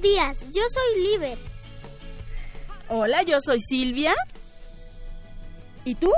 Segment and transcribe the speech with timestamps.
[0.00, 1.38] Buenos días, yo soy Liber.
[2.88, 4.14] Hola, yo soy Silvia.
[5.84, 6.10] ¿Y tú?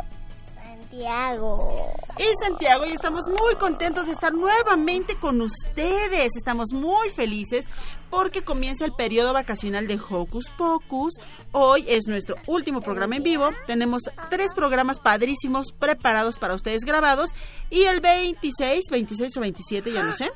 [0.54, 1.92] Santiago.
[2.16, 6.30] Y Santiago, y estamos muy contentos de estar nuevamente con ustedes.
[6.36, 7.66] Estamos muy felices
[8.08, 11.14] porque comienza el periodo vacacional de Hocus Pocus.
[11.50, 13.50] Hoy es nuestro último programa en vivo.
[13.66, 17.30] Tenemos tres programas padrísimos preparados para ustedes grabados.
[17.68, 20.30] Y el 26, 26 o 27, ya no sé,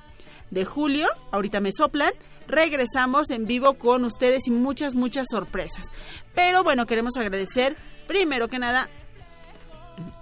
[0.51, 2.13] de julio, ahorita me soplan,
[2.49, 5.87] regresamos en vivo con ustedes y muchas, muchas sorpresas.
[6.35, 8.89] Pero bueno, queremos agradecer primero que nada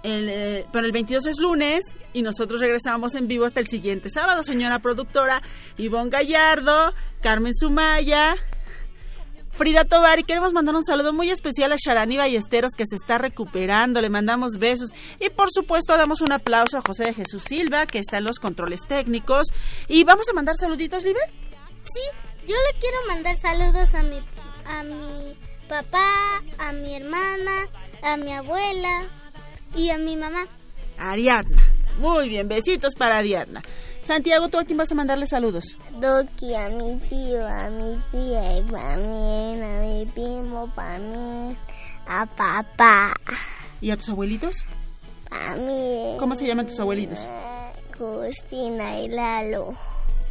[0.03, 4.43] el, eh, el 22 es lunes y nosotros regresamos en vivo hasta el siguiente sábado,
[4.43, 5.41] señora productora
[5.77, 8.35] Ivonne Gallardo, Carmen Sumaya,
[9.51, 13.17] Frida Tobar y queremos mandar un saludo muy especial a Sharani Ballesteros que se está
[13.17, 14.89] recuperando, le mandamos besos
[15.19, 18.39] y por supuesto damos un aplauso a José de Jesús Silva que está en los
[18.39, 19.47] controles técnicos
[19.87, 21.29] y vamos a mandar saluditos, Liber.
[21.93, 22.01] Sí,
[22.47, 24.19] yo le quiero mandar saludos a mi,
[24.65, 25.37] a mi
[25.67, 27.67] papá, a mi hermana,
[28.01, 29.03] a mi abuela
[29.75, 30.45] y a mi mamá.
[30.97, 31.61] Ariadna.
[31.99, 33.61] Muy bien, besitos para Ariadna.
[34.01, 35.75] Santiago, ¿tú a quién vas a mandarle saludos?
[35.99, 41.57] Doki, a mi tío, a mi tía y también a mi primo, para mí,
[42.07, 43.13] a papá,
[43.81, 44.63] ¿Y a tus abuelitos?
[45.31, 46.15] a mí.
[46.19, 47.19] ¿Cómo se llaman tus abuelitos?
[47.97, 49.73] Justina y Lalo.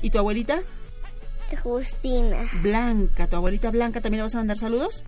[0.03, 0.61] ¿Y tu abuelita?
[1.57, 2.49] Justina.
[2.63, 5.05] Blanca, tu abuelita Blanca, ¿también le vas a mandar saludos?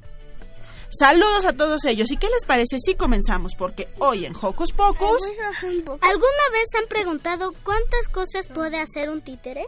[0.91, 2.11] Saludos a todos ellos.
[2.11, 3.55] ¿Y qué les parece si comenzamos?
[3.57, 5.21] Porque hoy en Hocus Pocus...
[5.53, 9.67] ¿Alguna vez han preguntado cuántas cosas puede hacer un títere?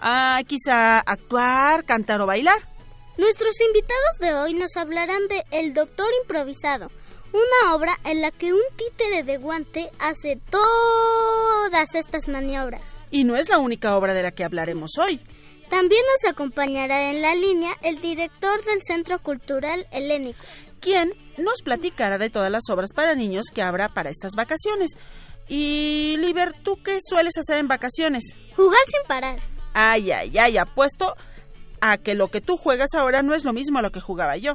[0.00, 2.58] Ah, quizá actuar, cantar o bailar.
[3.18, 6.90] Nuestros invitados de hoy nos hablarán de El Doctor Improvisado,
[7.32, 12.80] una obra en la que un títere de guante hace todas estas maniobras.
[13.10, 15.20] Y no es la única obra de la que hablaremos hoy.
[15.70, 20.40] También nos acompañará en la línea el director del Centro Cultural Helénico.
[20.80, 24.90] quien nos platicará de todas las obras para niños que habrá para estas vacaciones.
[25.46, 28.24] Y, Liber, ¿tú qué sueles hacer en vacaciones?
[28.56, 29.40] Jugar sin parar.
[29.74, 31.14] Ay, ay, ay, apuesto
[31.80, 34.36] a que lo que tú juegas ahora no es lo mismo a lo que jugaba
[34.38, 34.54] yo.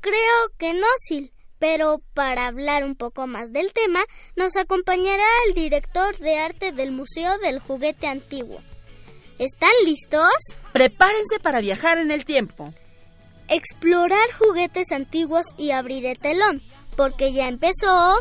[0.00, 1.30] Creo que no, Sil.
[1.60, 4.00] Pero para hablar un poco más del tema,
[4.36, 8.60] nos acompañará el director de arte del Museo del Juguete Antiguo.
[9.38, 10.32] ¿Están listos?
[10.72, 12.74] Prepárense para viajar en el tiempo.
[13.46, 16.60] Explorar juguetes antiguos y abrir el telón,
[16.96, 18.16] porque ya empezó...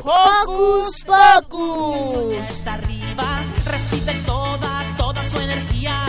[0.00, 2.34] ¡Hocus Pocus!
[2.34, 6.04] Hasta arriba, recibe toda, toda su energía.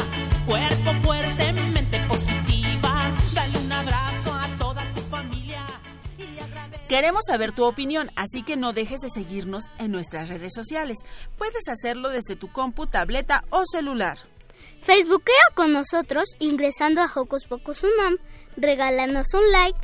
[0.47, 3.15] Cuerpo fuerte, mente positiva.
[3.35, 5.65] Dale un abrazo a toda tu familia.
[6.89, 10.97] Queremos saber tu opinión, así que no dejes de seguirnos en nuestras redes sociales.
[11.37, 14.17] Puedes hacerlo desde tu compu, tableta o celular.
[14.81, 18.17] Facebookea con nosotros ingresando a Hocus Pocus Unam,
[18.55, 19.79] regálanos un like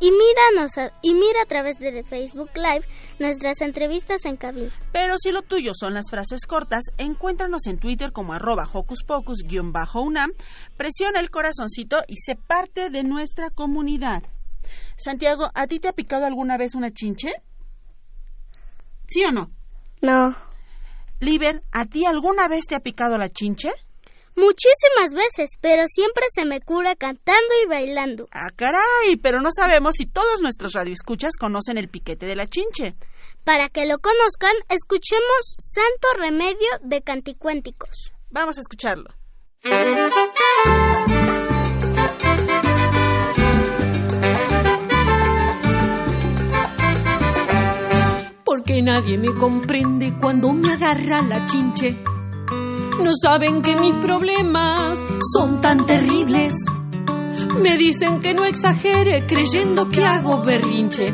[0.00, 2.84] y míranos a- y mira a través de Facebook Live
[3.20, 4.72] nuestras entrevistas en cabina.
[4.92, 10.32] Pero si lo tuyo son las frases cortas, encuéntranos en Twitter como arroba hocus pocus-unam,
[10.76, 14.24] presiona el corazoncito y sé parte de nuestra comunidad.
[14.96, 17.32] Santiago, ¿a ti te ha picado alguna vez una chinche?
[19.06, 19.50] ¿Sí o no?
[20.00, 20.36] No.
[21.20, 23.70] Liber, ¿a ti alguna vez te ha picado la chinche?
[24.36, 28.28] Muchísimas veces, pero siempre se me cura cantando y bailando.
[28.32, 32.94] Ah, caray, pero no sabemos si todos nuestros radioescuchas conocen el piquete de la chinche.
[33.44, 38.12] Para que lo conozcan, escuchemos Santo Remedio de Canticuénticos.
[38.30, 39.10] Vamos a escucharlo.
[48.56, 51.96] porque nadie me comprende cuando me agarra la chinche.
[53.02, 54.98] No saben que mis problemas
[55.32, 56.54] son tan terribles.
[57.60, 61.12] Me dicen que no exagere creyendo que hago berrinche.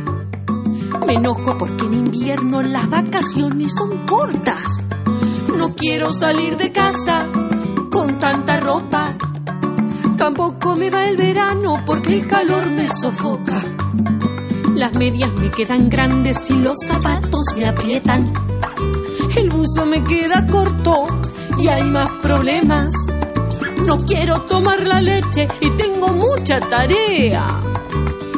[1.06, 4.84] Me enojo porque en invierno las vacaciones son cortas.
[5.56, 7.26] No quiero salir de casa
[7.90, 9.16] con tanta ropa.
[10.16, 13.62] Tampoco me va el verano porque el calor me sofoca.
[14.74, 18.32] Las medias me quedan grandes y los zapatos me aprietan.
[19.36, 21.19] El buzo me queda corto
[21.60, 22.92] y hay más problemas.
[23.84, 27.46] No quiero tomar la leche y tengo mucha tarea.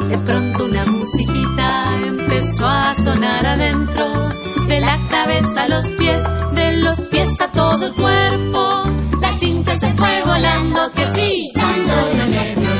[0.09, 4.29] De pronto una musiquita empezó a sonar adentro,
[4.67, 6.23] de la cabeza a los pies,
[6.53, 8.83] de los pies a todo el cuerpo.
[9.19, 12.72] La chincha se fue volando, que sí, santo remedio.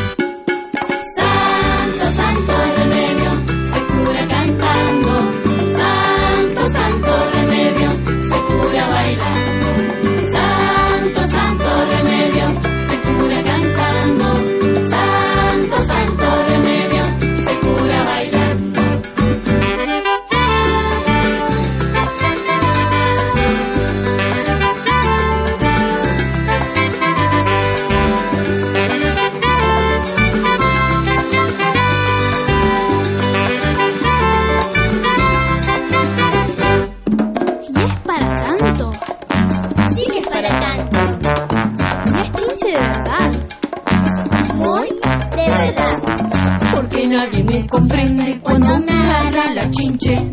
[47.74, 50.30] Comprende cuando me agarra la chinche.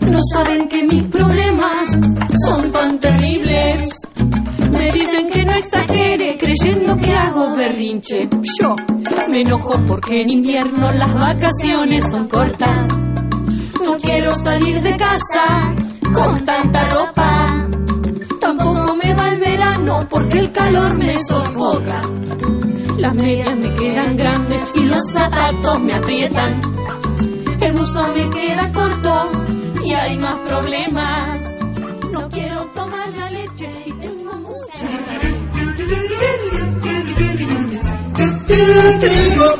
[0.00, 1.88] No saben que mis problemas
[2.46, 3.94] son tan terribles.
[4.72, 8.28] Me dicen que no exagere creyendo que hago berrinche.
[8.60, 8.74] Yo
[9.30, 12.88] me enojo porque en invierno las vacaciones son cortas.
[13.84, 15.74] No quiero salir de casa
[16.12, 17.68] con tanta ropa.
[18.40, 22.02] Tampoco me va el verano porque el calor me sofoca.
[22.98, 26.60] Las medias me quedan grandes y los zapatos me aprietan.
[27.60, 29.30] El buzo me queda corto
[29.84, 31.40] y hay más problemas.
[32.10, 34.88] No quiero tomar la leche y tengo mucha.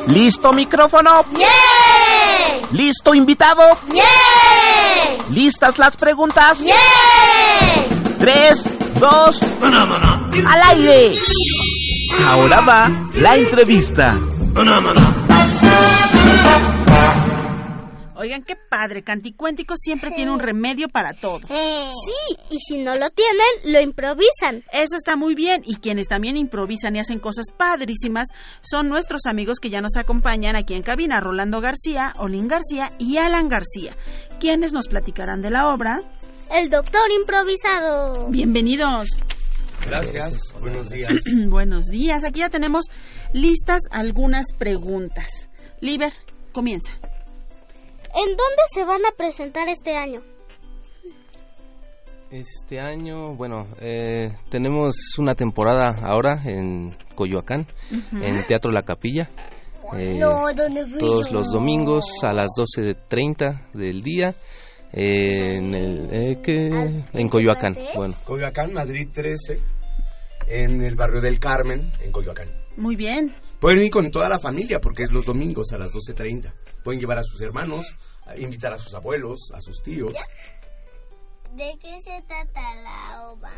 [0.07, 1.23] ¿Listo micrófono?
[1.31, 2.61] ¡Yay!
[2.73, 3.63] ¿Listo invitado?
[3.87, 5.17] ¡Yay!
[5.29, 6.59] ¿Listas las preguntas?
[6.59, 7.87] ¡Yay!
[8.19, 8.63] Tres,
[8.99, 11.15] dos, al aire.
[12.17, 14.17] Ahora va la entrevista.
[18.15, 19.03] Oigan, qué padre.
[19.03, 21.39] Canticuéntico siempre tiene un remedio para todo.
[21.47, 24.63] Sí, y si no lo tienen, lo improvisan.
[24.73, 25.61] Eso está muy bien.
[25.65, 28.27] Y quienes también improvisan y hacen cosas padrísimas
[28.61, 33.17] son nuestros amigos que ya nos acompañan aquí en cabina, Rolando García, Olin García y
[33.17, 33.95] Alan García,
[34.39, 36.01] quienes nos platicarán de la obra.
[36.51, 38.27] El doctor improvisado.
[38.27, 39.07] Bienvenidos.
[39.85, 40.53] Gracias.
[40.59, 41.11] Buenos días.
[41.47, 42.23] Buenos días.
[42.23, 42.85] Aquí ya tenemos
[43.33, 45.49] listas algunas preguntas.
[45.81, 46.11] Liber,
[46.51, 46.91] comienza.
[48.13, 50.21] ¿En dónde se van a presentar este año?
[52.31, 57.65] Este año, bueno, eh, tenemos una temporada ahora en Coyoacán,
[58.11, 59.27] en Teatro La Capilla.
[59.97, 61.33] eh, No, ¿dónde fui todos yo?
[61.37, 64.35] los domingos a las 12.30 del día
[64.93, 67.03] eh, en, el, eh, ¿qué?
[67.13, 67.77] en Coyoacán.
[67.95, 69.59] Bueno, Coyoacán, Madrid 13,
[70.47, 72.47] en el barrio del Carmen, en Coyoacán.
[72.77, 73.33] Muy bien.
[73.59, 76.51] Pueden ir con toda la familia porque es los domingos a las 12.30.
[76.83, 80.13] Pueden llevar a sus hermanos, a invitar a sus abuelos, a sus tíos.
[81.55, 83.51] ¿De qué se trata la obra?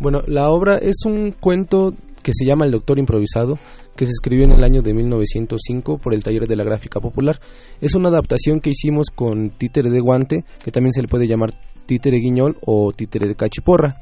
[0.00, 1.92] Bueno, la obra es un cuento
[2.24, 3.58] que se llama El Doctor Improvisado,
[3.94, 7.38] que se escribió en el año de 1905 por el Taller de la Gráfica Popular.
[7.80, 11.50] Es una adaptación que hicimos con títere de guante, que también se le puede llamar
[11.86, 13.96] títere guiñol o títere de cachiporra.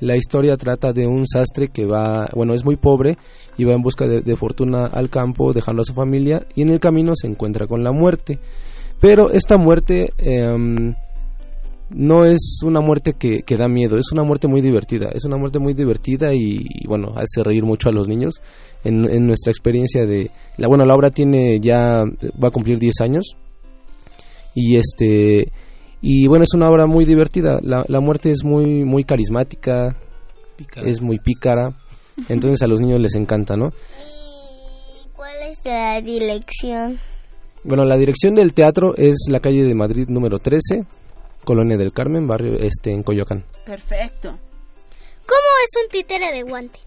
[0.00, 3.16] La historia trata de un sastre que va, bueno, es muy pobre
[3.56, 6.80] y va en busca de, fortuna al campo, dejando a su familia, y en el
[6.80, 8.38] camino se encuentra con la muerte.
[9.00, 10.92] Pero esta muerte em,
[11.94, 15.36] no es una muerte que, que da miedo, es una muerte muy divertida, es una
[15.36, 18.34] muerte muy divertida y, y, bueno, hace reír mucho a los niños.
[18.84, 22.04] En, en nuestra experiencia de, la, bueno, la obra tiene ya,
[22.42, 23.36] va a cumplir 10 años
[24.54, 25.52] y este,
[26.00, 29.96] y bueno, es una obra muy divertida, la, la muerte es muy, muy carismática,
[30.56, 30.88] Pícara.
[30.88, 31.70] es muy pícara,
[32.28, 33.68] entonces a los niños les encanta, ¿no?
[33.68, 36.98] ¿Y cuál es la dirección?
[37.64, 40.84] Bueno, la dirección del teatro es la calle de Madrid número 13,
[41.44, 43.44] Colonia del Carmen, barrio este en Coyoacán.
[43.66, 44.28] Perfecto.
[44.30, 46.78] ¿Cómo es un títere de guante?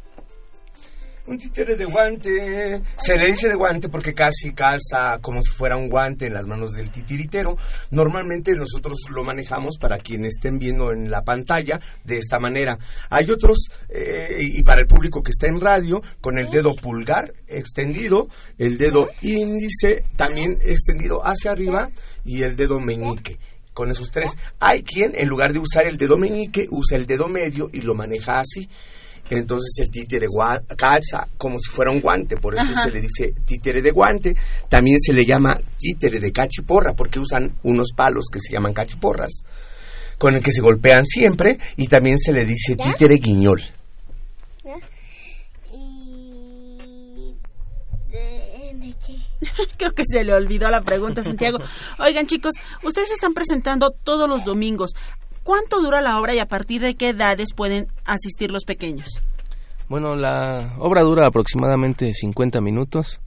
[1.27, 2.81] Un títere de guante.
[2.97, 6.45] Se le dice de guante porque casi calza como si fuera un guante en las
[6.45, 7.57] manos del titiritero.
[7.89, 12.77] Normalmente nosotros lo manejamos para quienes estén viendo en la pantalla de esta manera.
[13.09, 17.33] Hay otros, eh, y para el público que está en radio, con el dedo pulgar
[17.47, 18.27] extendido,
[18.59, 21.89] el dedo índice también extendido hacia arriba
[22.23, 23.39] y el dedo meñique
[23.75, 24.31] con esos tres.
[24.59, 27.93] Hay quien, en lugar de usar el dedo meñique, usa el dedo medio y lo
[27.93, 28.67] maneja así.
[29.29, 30.27] Entonces el títere
[30.77, 32.83] calza como si fuera un guante, por eso Ajá.
[32.83, 34.35] se le dice títere de guante.
[34.69, 39.43] También se le llama títere de cachiporra, porque usan unos palos que se llaman cachiporras,
[40.17, 43.61] con el que se golpean siempre, y también se le dice títere guiñol.
[49.77, 51.59] Creo que se le olvidó la pregunta, Santiago.
[51.99, 54.91] Oigan, chicos, ustedes se están presentando todos los domingos.
[55.43, 59.07] ¿Cuánto dura la obra y a partir de qué edades pueden asistir los pequeños?
[59.87, 63.19] Bueno, la obra dura aproximadamente 50 minutos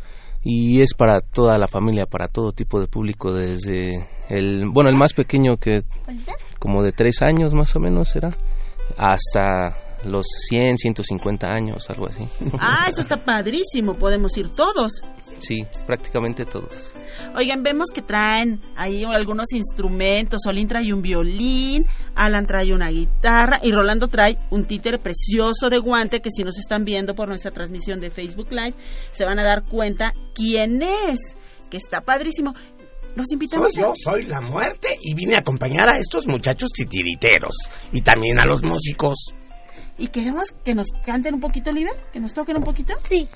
[0.43, 4.97] y es para toda la familia, para todo tipo de público, desde el, bueno, el
[4.97, 5.83] más pequeño que
[6.59, 8.31] como de tres años más o menos será,
[8.97, 12.25] hasta los 100, 150 años, algo así.
[12.61, 14.93] Ah, eso está padrísimo, podemos ir todos.
[15.39, 16.93] Sí, prácticamente todos.
[17.37, 20.41] Oigan, vemos que traen ahí algunos instrumentos.
[20.43, 25.79] Solín trae un violín, Alan trae una guitarra y Rolando trae un títere precioso de
[25.79, 28.75] guante que si nos están viendo por nuestra transmisión de Facebook Live
[29.13, 31.19] se van a dar cuenta quién es,
[31.71, 32.53] que está padrísimo.
[33.17, 37.57] Los invitamos Soy yo, soy la muerte y vine a acompañar a estos muchachos titiriteros
[37.93, 39.35] y también a los músicos.
[39.99, 42.95] Y queremos que nos canten un poquito, Oliver, que nos toquen un poquito.
[43.09, 43.29] Sí.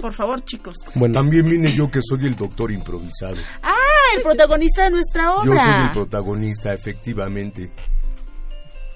[0.00, 0.76] Por favor, chicos.
[1.12, 3.36] También vine yo que soy el doctor improvisado.
[3.62, 3.74] Ah,
[4.16, 5.62] el protagonista de nuestra Yo obra.
[5.64, 7.70] soy el protagonista, efectivamente.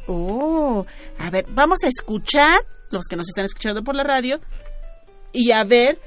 [0.06, 0.84] Oh,
[1.18, 2.60] a ver, vamos a escuchar
[2.90, 4.40] los que nos están escuchando por la radio
[5.32, 5.98] y a ver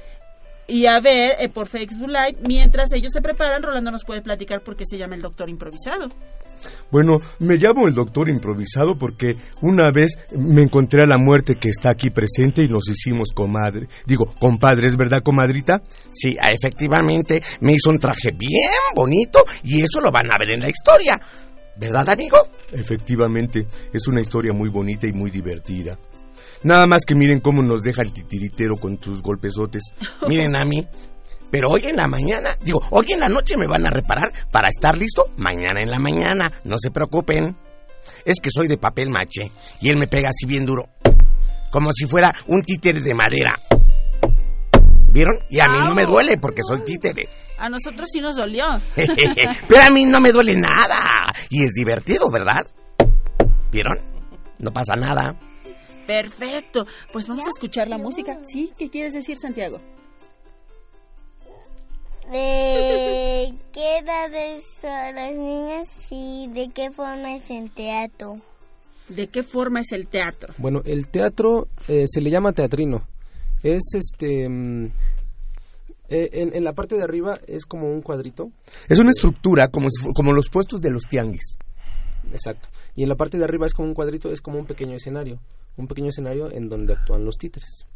[0.68, 3.62] y a ver eh, por Facebook Live mientras ellos se preparan.
[3.62, 6.08] Rolando nos puede platicar por qué se llama el Doctor Improvisado.
[6.90, 11.68] Bueno, me llamo el doctor improvisado porque una vez me encontré a la muerte que
[11.68, 13.88] está aquí presente y nos hicimos comadre.
[14.06, 15.82] Digo, compadres, ¿verdad, comadrita?
[16.12, 20.60] Sí, efectivamente, me hizo un traje bien bonito y eso lo van a ver en
[20.60, 21.20] la historia.
[21.76, 22.38] ¿Verdad, amigo?
[22.72, 25.98] Efectivamente, es una historia muy bonita y muy divertida.
[26.62, 29.82] Nada más que miren cómo nos deja el titiritero con tus golpesotes.
[30.28, 30.86] Miren a mí.
[31.50, 34.68] Pero hoy en la mañana, digo, hoy en la noche me van a reparar para
[34.68, 36.44] estar listo mañana en la mañana.
[36.64, 37.56] No se preocupen.
[38.24, 39.50] Es que soy de papel maché
[39.80, 40.88] y él me pega así bien duro.
[41.70, 43.54] Como si fuera un títere de madera.
[45.12, 45.38] ¿Vieron?
[45.48, 47.28] Y a mí no me duele porque soy títere.
[47.58, 48.64] A nosotros sí nos dolió.
[49.68, 51.32] Pero a mí no me duele nada.
[51.48, 52.66] Y es divertido, ¿verdad?
[53.70, 53.98] ¿Vieron?
[54.58, 55.38] No pasa nada.
[56.06, 56.86] Perfecto.
[57.12, 58.38] Pues vamos a escuchar la música.
[58.44, 58.70] ¿Sí?
[58.78, 59.78] ¿Qué quieres decir, Santiago?
[62.30, 68.34] ¿De qué edades son las niñas y de qué forma es el teatro?
[69.08, 70.52] ¿De qué forma es el teatro?
[70.58, 73.06] Bueno, el teatro eh, se le llama teatrino.
[73.62, 74.48] Es este...
[74.48, 74.86] mm,
[76.08, 78.50] eh, en, en la parte de arriba es como un cuadrito.
[78.88, 81.56] Es una estructura como, si fu- como los puestos de los tianguis.
[82.32, 82.68] Exacto.
[82.96, 85.38] Y en la parte de arriba es como un cuadrito, es como un pequeño escenario.
[85.76, 87.86] Un pequeño escenario en donde actúan los títeres.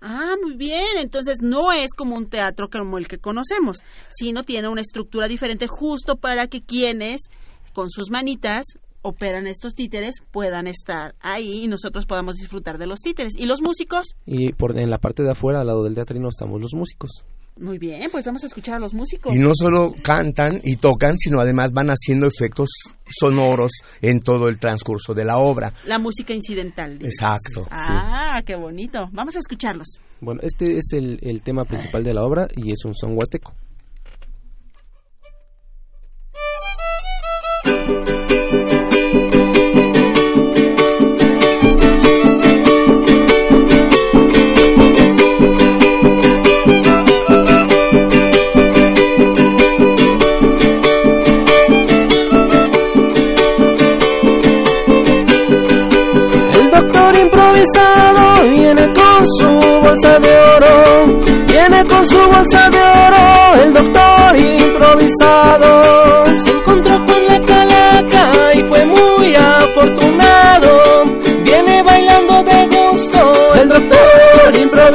[0.00, 0.98] Ah, muy bien.
[0.98, 5.66] Entonces no es como un teatro como el que conocemos, sino tiene una estructura diferente
[5.68, 7.22] justo para que quienes
[7.72, 8.64] con sus manitas
[9.02, 13.34] operan estos títeres puedan estar ahí y nosotros podamos disfrutar de los títeres.
[13.36, 14.14] ¿Y los músicos?
[14.26, 17.10] Y por, en la parte de afuera, al lado del teatrino, estamos los músicos.
[17.60, 19.34] Muy bien, pues vamos a escuchar a los músicos.
[19.34, 22.70] Y no solo cantan y tocan, sino además van haciendo efectos
[23.06, 25.72] sonoros en todo el transcurso de la obra.
[25.84, 26.98] La música incidental.
[26.98, 27.16] dices.
[27.20, 27.62] Exacto.
[27.64, 27.68] sí.
[27.70, 29.10] Ah, qué bonito.
[29.12, 30.00] Vamos a escucharlos.
[30.20, 33.52] Bueno, este es el, el tema principal de la obra y es un son huasteco.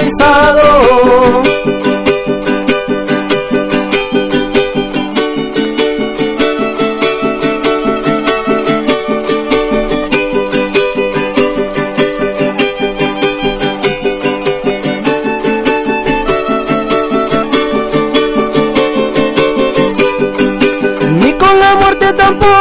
[0.01, 0.74] Improvisado.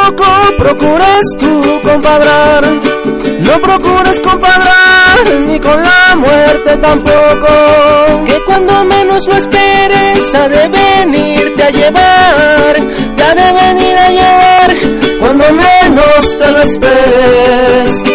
[0.05, 2.63] Tampoco procures tú compadrar.
[2.63, 8.25] No procures compadrar, ni con la muerte tampoco.
[8.25, 13.15] Que cuando menos lo esperes, ha de venirte a llevar.
[13.15, 18.14] Te ha de venir a llevar, cuando menos te lo esperes.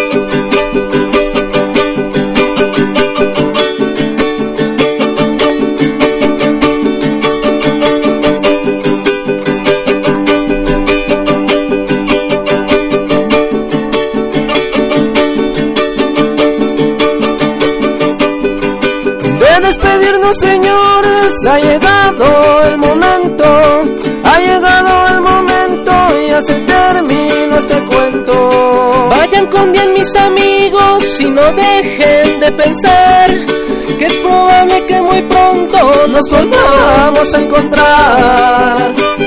[19.71, 23.45] Despedirnos, señores, ha llegado el momento,
[24.25, 25.91] ha llegado el momento
[26.27, 28.33] ya se terminó este cuento.
[29.09, 33.29] Vayan con bien mis amigos y no dejen de pensar
[33.97, 39.20] que es probable que muy pronto nos volvamos a encontrar.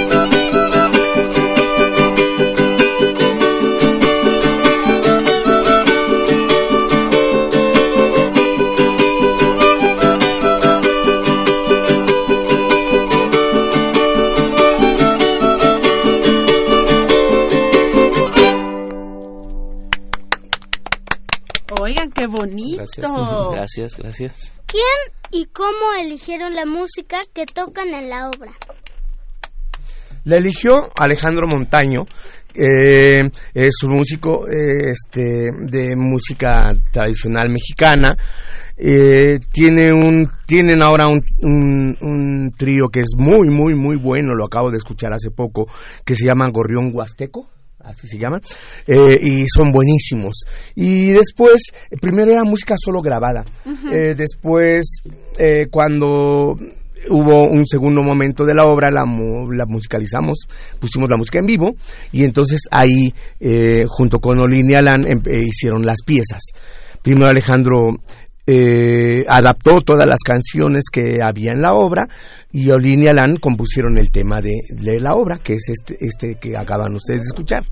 [22.97, 24.53] Gracias, gracias, gracias.
[24.67, 28.53] ¿Quién y cómo eligieron la música que tocan en la obra?
[30.25, 32.07] La eligió Alejandro Montaño,
[32.55, 38.17] eh, es un músico eh, este, de música tradicional mexicana.
[38.77, 44.35] Eh, tiene un, tienen ahora un, un, un trío que es muy, muy, muy bueno,
[44.35, 45.67] lo acabo de escuchar hace poco,
[46.05, 47.51] que se llama Gorrión Huasteco
[47.85, 48.41] así se llaman,
[48.87, 50.45] eh, y son buenísimos.
[50.75, 51.63] Y después,
[52.01, 53.45] primero era música solo grabada,
[53.93, 54.85] Eh, después,
[55.39, 56.57] eh, cuando
[57.11, 60.47] hubo un segundo momento de la obra, la, la musicalizamos,
[60.81, 61.75] pusimos la música en vivo,
[62.13, 66.41] y entonces ahí, eh, junto con Olin y Alan, em- hicieron las piezas.
[67.03, 67.97] Primero Alejandro
[68.47, 72.07] eh, adaptó todas las canciones que había en la obra
[72.55, 76.37] y Olin y Alan compusieron el tema de, de la obra, que es este, este
[76.37, 77.65] que acaban ustedes de escuchar.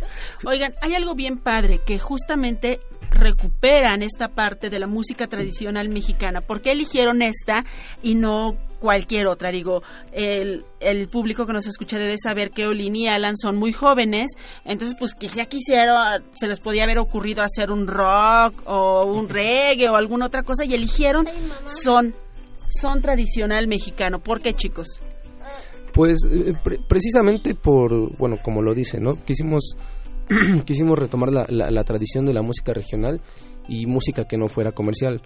[0.44, 2.80] Oigan, hay algo bien padre que justamente
[3.12, 6.40] recuperan esta parte de la música tradicional mexicana.
[6.40, 7.64] ¿Por qué eligieron esta
[8.02, 9.52] y no cualquier otra?
[9.52, 13.72] Digo, el, el público que nos escucha debe saber que Olin y Alan son muy
[13.72, 14.32] jóvenes,
[14.64, 15.96] entonces pues que ya quisieron,
[16.32, 20.64] se les podía haber ocurrido hacer un rock o un reggae o alguna otra cosa
[20.64, 21.28] y eligieron
[21.66, 22.16] son
[22.80, 24.20] son tradicional mexicano.
[24.20, 24.88] ¿Por qué, chicos?
[25.92, 29.10] Pues eh, pre- precisamente por, bueno, como lo dice, ¿no?
[29.24, 29.76] Quisimos,
[30.64, 33.20] quisimos retomar la, la- la tradición de la música regional
[33.68, 35.20] y música que no fuera comercial.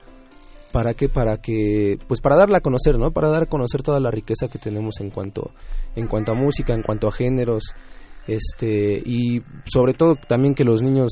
[0.72, 1.08] ¿Para qué?
[1.08, 3.10] Para que, pues para darla a conocer, ¿no?
[3.12, 5.52] Para dar a conocer toda la riqueza que tenemos en cuanto,
[5.94, 7.62] en cuanto a música, en cuanto a géneros,
[8.26, 9.40] este, y
[9.72, 11.08] sobre todo también que los niños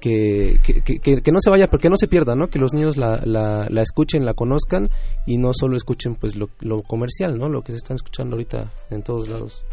[0.00, 2.48] que, que, que- que- que no se vaya, porque no se pierda, ¿no?
[2.48, 4.88] Que los niños la, la, la escuchen, la conozcan
[5.26, 7.48] y no solo escuchen pues lo, lo comercial, ¿no?
[7.48, 9.64] Lo que se están escuchando ahorita en todos lados.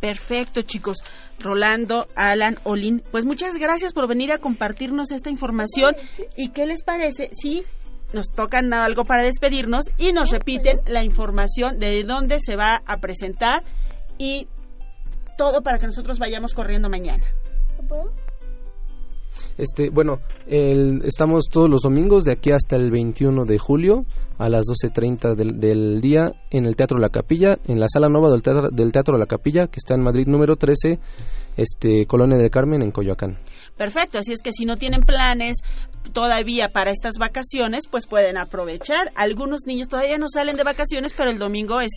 [0.00, 0.98] Perfecto, chicos.
[1.38, 5.94] Rolando, Alan, Olin, pues muchas gracias por venir a compartirnos esta información.
[6.36, 7.62] ¿Y qué les parece si
[8.12, 12.96] nos tocan algo para despedirnos y nos repiten la información de dónde se va a
[12.98, 13.62] presentar
[14.18, 14.48] y
[15.36, 17.24] todo para que nosotros vayamos corriendo mañana?
[19.58, 24.04] Este, bueno, el- estamos todos los domingos de aquí hasta el 21 de julio
[24.38, 28.30] a las 12.30 del, del día en el Teatro La Capilla, en la Sala Nova
[28.30, 30.98] del Teatro, del Teatro La Capilla, que está en Madrid número 13,
[31.56, 33.36] este, Colonia del Carmen, en Coyoacán.
[33.78, 35.58] Perfecto, así es que si no tienen planes
[36.12, 39.12] todavía para estas vacaciones, pues pueden aprovechar.
[39.14, 41.90] Algunos niños todavía no salen de vacaciones, pero el domingo es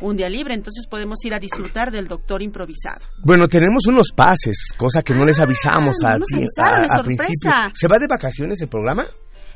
[0.00, 3.00] un día libre, entonces podemos ir a disfrutar del doctor improvisado.
[3.24, 6.84] Bueno, tenemos unos pases, cosa que no les avisamos no a, nos ti- avisaron, a-
[6.86, 7.22] es a sorpresa.
[7.24, 7.52] principio.
[7.74, 9.04] ¿Se va de vacaciones el programa?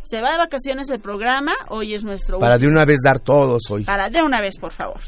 [0.02, 3.62] Se va de vacaciones el programa, hoy es nuestro Para de una vez dar todos
[3.70, 3.84] hoy.
[3.84, 5.00] Para de una vez, por favor.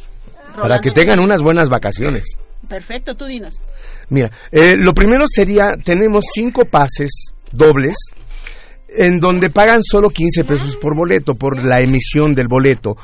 [0.61, 2.37] Para que tengan unas buenas vacaciones.
[2.69, 3.61] Perfecto, tú dinos.
[4.09, 7.11] Mira, eh, lo primero sería, tenemos cinco pases
[7.53, 7.97] dobles
[8.95, 12.97] en donde pagan solo 15 pesos por boleto, por la emisión del boleto.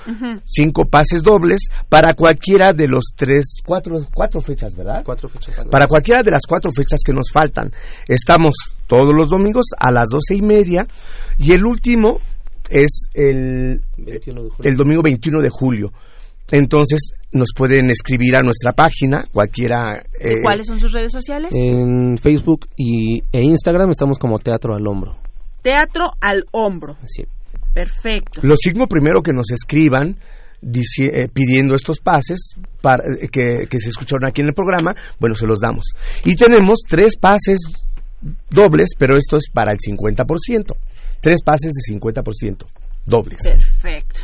[0.44, 5.02] Cinco pases dobles para cualquiera de los tres, cuatro, cuatro fechas, ¿verdad?
[5.04, 5.64] Cuatro fechas.
[5.70, 7.72] Para cualquiera de las cuatro fechas que nos faltan.
[8.06, 8.54] Estamos
[8.86, 10.86] todos los domingos a las doce y media
[11.38, 12.20] y el último
[12.70, 14.70] es el, 21 de julio.
[14.70, 15.92] el domingo 21 de julio.
[16.50, 20.02] Entonces nos pueden escribir a nuestra página, cualquiera.
[20.20, 21.50] eh, ¿Cuáles son sus redes sociales?
[21.54, 25.16] En Facebook y, e Instagram estamos como Teatro al Hombro.
[25.62, 26.96] Teatro al hombro.
[27.04, 27.24] Sí.
[27.74, 28.40] Perfecto.
[28.42, 30.16] Los cinco primero que nos escriban
[30.62, 34.94] dici- eh, pidiendo estos pases para, eh, que, que se escucharon aquí en el programa,
[35.20, 35.84] bueno, se los damos.
[36.24, 37.58] Y tenemos tres pases
[38.50, 40.74] dobles, pero esto es para el 50%.
[41.20, 42.64] Tres pases de 50%
[43.04, 43.40] dobles.
[43.42, 44.20] Perfecto.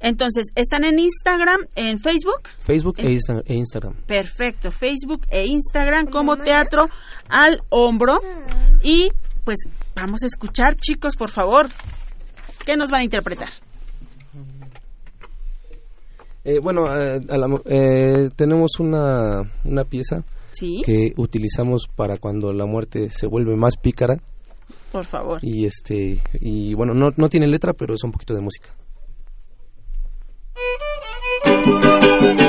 [0.00, 2.40] Entonces, ¿están en Instagram, en Facebook?
[2.60, 3.94] Facebook En- e, Insta- e Instagram.
[4.06, 6.88] Perfecto, Facebook e Instagram como Teatro
[7.28, 8.18] al Hombro.
[8.82, 9.08] Y
[9.44, 9.58] pues
[9.94, 11.66] vamos a escuchar, chicos, por favor.
[12.64, 13.48] ¿Qué nos van a interpretar?
[16.44, 20.80] Eh, bueno, eh, a la eh, tenemos una, una pieza Sí.
[20.84, 24.16] que utilizamos para cuando la muerte se vuelve más pícara
[24.90, 25.38] Por favor.
[25.42, 28.70] y este y bueno no, no tiene letra pero es un poquito de música.
[31.48, 32.47] Música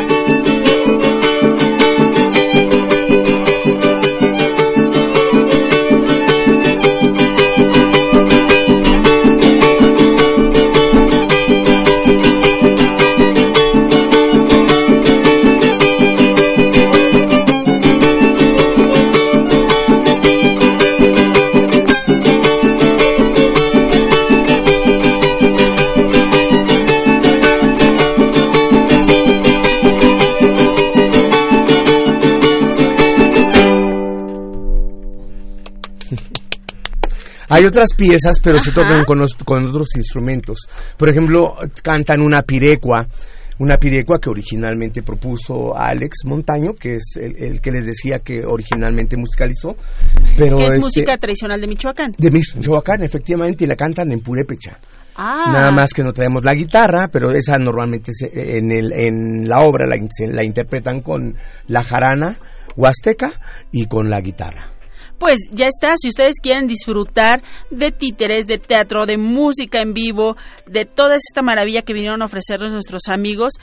[37.60, 40.60] Hay otras piezas, pero se tocan con, los- con otros instrumentos.
[40.98, 43.06] Por ejemplo, cantan una pirecua,
[43.60, 48.46] una pirecua que originalmente propuso Alex Montaño, que es el, el que les decía que
[48.46, 49.76] originalmente musicalizó.
[50.38, 52.12] Pero que es este, música tradicional de Michoacán.
[52.18, 54.80] de Michoacán, efectivamente, y la cantan en purépecha.
[55.22, 55.52] Ah.
[55.52, 59.58] Nada más que no traemos la guitarra, pero esa normalmente se- en, el, en la
[59.68, 59.98] obra la,
[60.32, 61.36] la interpretan con
[61.68, 62.38] la jarana
[62.78, 63.34] huasteca
[63.74, 64.72] y con la guitarra.
[65.20, 70.38] Pues ya está, si ustedes quieren disfrutar de títeres, de teatro, de música en vivo,
[70.66, 73.54] de toda esta maravilla que vinieron a ofrecernos nuestros amigos,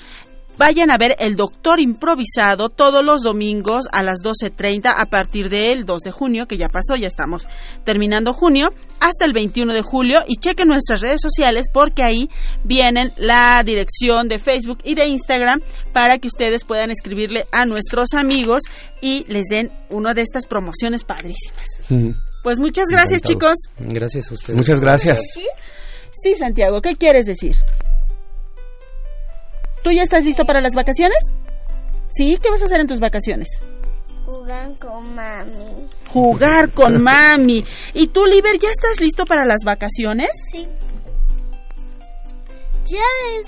[0.59, 5.85] vayan a ver El Doctor Improvisado todos los domingos a las 12.30 a partir del
[5.85, 7.47] 2 de junio, que ya pasó, ya estamos
[7.85, 12.29] terminando junio, hasta el 21 de julio y chequen nuestras redes sociales porque ahí
[12.65, 15.61] vienen la dirección de Facebook y de Instagram
[15.93, 18.63] para que ustedes puedan escribirle a nuestros amigos
[19.01, 21.67] y les den una de estas promociones padrísimas.
[22.43, 23.55] Pues muchas gracias Encantado.
[23.55, 23.93] chicos.
[23.95, 24.57] Gracias a ustedes.
[24.57, 25.21] Muchas gracias.
[26.23, 27.57] Sí, Santiago, ¿qué quieres decir?
[29.87, 31.17] ¿Tú ya estás listo para las vacaciones?
[32.09, 33.47] Sí, ¿qué vas a hacer en tus vacaciones?
[34.25, 35.89] Jugan con mami.
[36.09, 37.65] Jugar con mami.
[37.95, 40.31] ¿Y tú, Liber, ya estás listo para las vacaciones?
[40.51, 40.67] Sí.
[42.87, 42.99] Ya
[43.31, 43.47] es...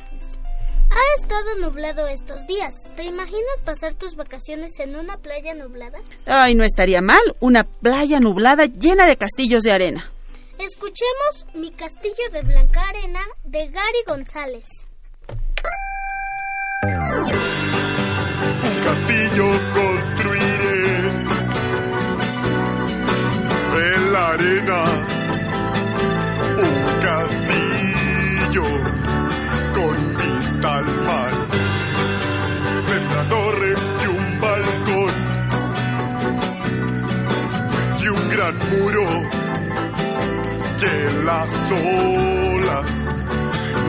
[0.93, 2.73] Ha estado nublado estos días.
[2.95, 5.99] ¿Te imaginas pasar tus vacaciones en una playa nublada?
[6.25, 7.35] Ay, no estaría mal.
[7.41, 10.09] Una playa nublada llena de castillos de arena.
[10.61, 14.69] Escuchemos Mi Castillo de Blanca Arena de Gary González.
[18.65, 20.79] Un castillo construiré
[23.95, 24.83] en la arena.
[26.59, 28.67] Un castillo
[29.75, 31.33] con vista al mar.
[32.89, 35.15] Tendrá torres y un balcón
[38.01, 39.07] y un gran muro
[40.81, 40.95] que
[41.25, 42.91] las olas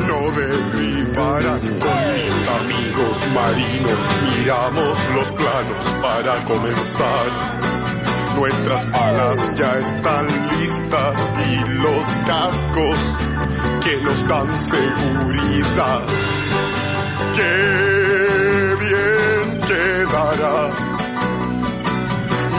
[0.08, 1.60] no derribarán.
[1.60, 7.28] Con mis amigos marinos miramos los planos para comenzar.
[8.36, 10.26] Nuestras palas ya están
[10.60, 13.00] listas y los cascos
[13.84, 16.06] que nos dan seguridad.
[17.36, 20.90] Qué bien quedará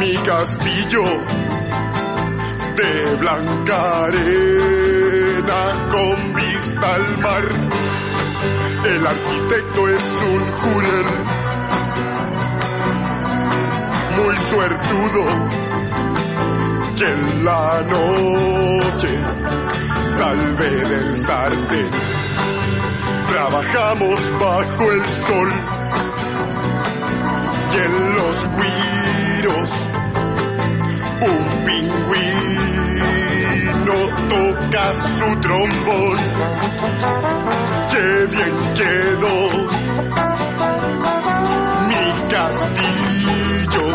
[0.00, 1.04] mi castillo
[2.76, 7.44] de blanca arena con vista al mar.
[8.86, 11.06] El arquitecto es un jurel
[14.16, 15.22] muy suertudo
[16.96, 19.12] que en la noche
[20.16, 21.90] salve del sartén.
[23.28, 25.50] Trabajamos bajo el sol
[27.72, 29.70] y en los guiros
[31.22, 32.29] un pingüino
[34.30, 36.18] toca su trombón.
[37.90, 39.36] Qué bien quedó
[41.88, 43.86] mi castillo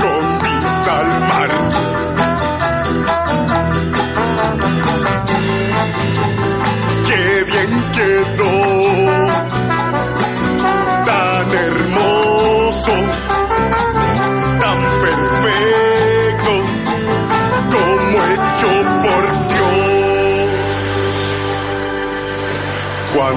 [0.00, 1.50] con vista al mar.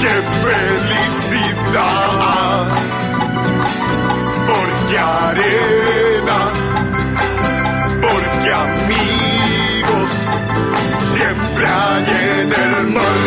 [0.00, 0.08] ¡Qué
[0.42, 1.84] felicidad!
[4.46, 6.40] Porque arena,
[8.00, 10.08] porque amigos
[11.12, 12.04] siempre hay
[12.40, 13.20] en el mar.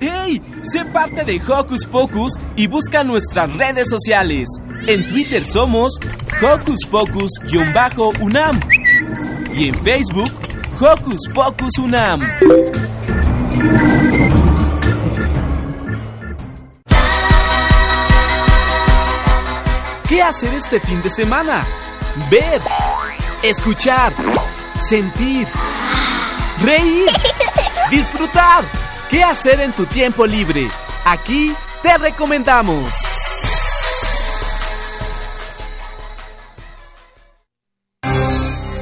[0.00, 0.42] ¡Hey!
[0.62, 4.46] Sé parte de Hocus Pocus y busca nuestras redes sociales.
[4.86, 5.94] En Twitter somos
[6.42, 8.60] Hocus Pocus-UNAM
[9.54, 10.30] y en Facebook
[10.78, 12.20] Hocus Pocus UNAM.
[20.06, 21.66] ¿Qué hacer este fin de semana?
[22.30, 22.60] Ver,
[23.42, 24.12] escuchar,
[24.76, 25.48] sentir,
[26.60, 27.08] reír,
[27.90, 28.66] disfrutar.
[29.08, 30.68] ¿Qué hacer en tu tiempo libre?
[31.06, 33.13] Aquí te recomendamos.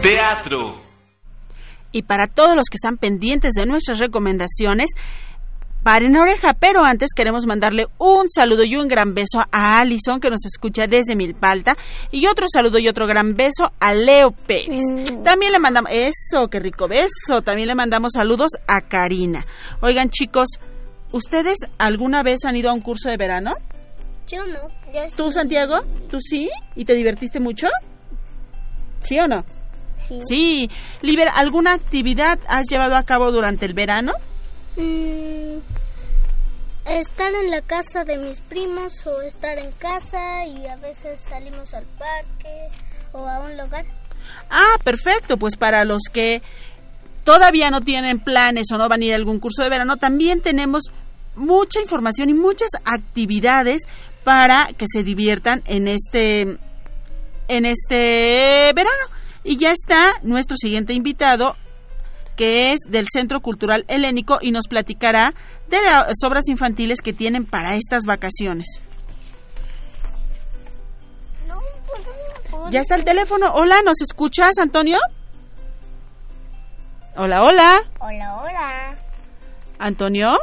[0.03, 0.75] Teatro.
[1.93, 4.91] Y para todos los que están pendientes de nuestras recomendaciones,
[5.85, 10.29] paren oreja, pero antes queremos mandarle un saludo y un gran beso a Alison que
[10.29, 11.77] nos escucha desde Milpalta
[12.11, 14.81] y otro saludo y otro gran beso a Leo Pérez.
[15.23, 17.43] También le mandamos eso, qué rico beso.
[17.45, 19.45] También le mandamos saludos a Karina.
[19.83, 20.49] Oigan, chicos,
[21.12, 23.53] ¿ustedes alguna vez han ido a un curso de verano?
[24.27, 24.61] Yo no.
[25.17, 25.81] ¿Tú, Santiago?
[26.11, 26.51] ¿Tú sí?
[26.75, 27.69] ¿Y te divertiste mucho?
[29.01, 29.45] ¿Sí o no?
[30.09, 30.21] Sí.
[30.27, 30.71] Sí.
[31.01, 34.12] Liber, ¿alguna actividad has llevado a cabo durante el verano?
[34.77, 35.59] Mm,
[36.87, 41.75] estar en la casa de mis primos o estar en casa y a veces salimos
[41.75, 42.69] al parque
[43.12, 43.85] o a un lugar.
[44.51, 45.37] Ah, perfecto.
[45.37, 46.43] Pues para los que
[47.25, 50.41] todavía no tienen planes o no van a ir a algún curso de verano, también
[50.41, 50.85] tenemos
[51.35, 53.83] mucha información y muchas actividades
[54.25, 56.59] para que se diviertan en este
[57.49, 59.21] en este verano.
[59.44, 61.57] Y ya está nuestro siguiente invitado
[62.37, 65.35] que es del Centro Cultural Helénico y nos platicará
[65.68, 68.66] de las obras infantiles que tienen para estas vacaciones.
[72.70, 73.52] Ya está el teléfono.
[73.52, 74.98] Hola, ¿nos escuchas, Antonio?
[77.16, 77.83] Hola, hola.
[78.00, 78.94] Hola, hola.
[79.78, 80.38] ¿Antonio?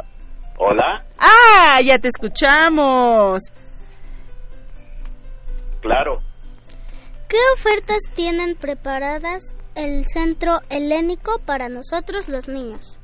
[0.58, 1.80] Hola, ¡Ah!
[1.82, 3.40] Ya te escuchamos.
[5.80, 6.16] claro.
[7.30, 12.98] ¿Qué ofertas tienen preparadas el Centro Helénico para nosotros los niños?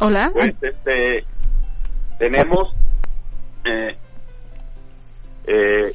[0.00, 0.30] Hola.
[0.32, 1.24] Pues este
[2.18, 2.74] tenemos
[3.64, 3.96] eh,
[5.46, 5.92] eh,